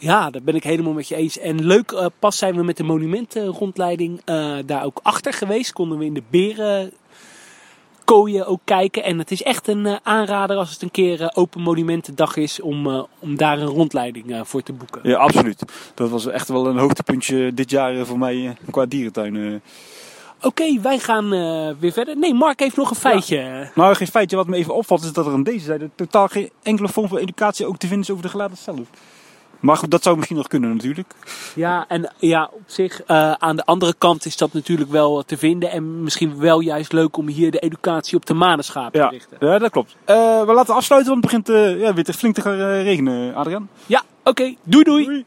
[0.00, 1.38] Ja, daar ben ik helemaal met je eens.
[1.38, 5.72] En leuk, pas zijn we met de monumentenrondleiding eh, daar ook achter geweest.
[5.72, 6.92] Konden we in de beren
[8.10, 9.04] kooien ook kijken.
[9.04, 12.60] En het is echt een eh, aanrader als het een keer eh, open monumentendag is
[12.60, 15.00] om, eh, om daar een rondleiding voor te boeken.
[15.02, 15.62] Ja, absoluut.
[15.94, 19.62] Dat was echt wel een hoogtepuntje dit jaar voor mij qua dierentuin.
[20.42, 21.30] Oké, wij gaan
[21.78, 22.16] weer verder.
[22.16, 23.70] Nee, Mark heeft nog een feitje.
[23.74, 26.50] Nou, geen feitje wat me even opvalt is dat er aan deze zijde totaal geen
[26.62, 28.88] enkele vorm van educatie ook te vinden is over de geladers zelf.
[29.60, 31.08] Maar goed, dat zou misschien nog kunnen natuurlijk.
[31.54, 35.36] Ja, en ja, op zich, eh, aan de andere kant is dat natuurlijk wel te
[35.38, 35.70] vinden.
[35.70, 39.36] En misschien wel juist leuk om hier de educatie op de manenschapen Ja, te richten.
[39.40, 39.96] ja dat klopt.
[40.04, 43.34] Eh, we laten afsluiten, want het begint eh, ja, weer te flink te gaan regenen,
[43.34, 43.68] Adriaan.
[43.86, 44.54] Ja, oké.
[44.62, 45.04] Doei doei.
[45.04, 45.24] Doei.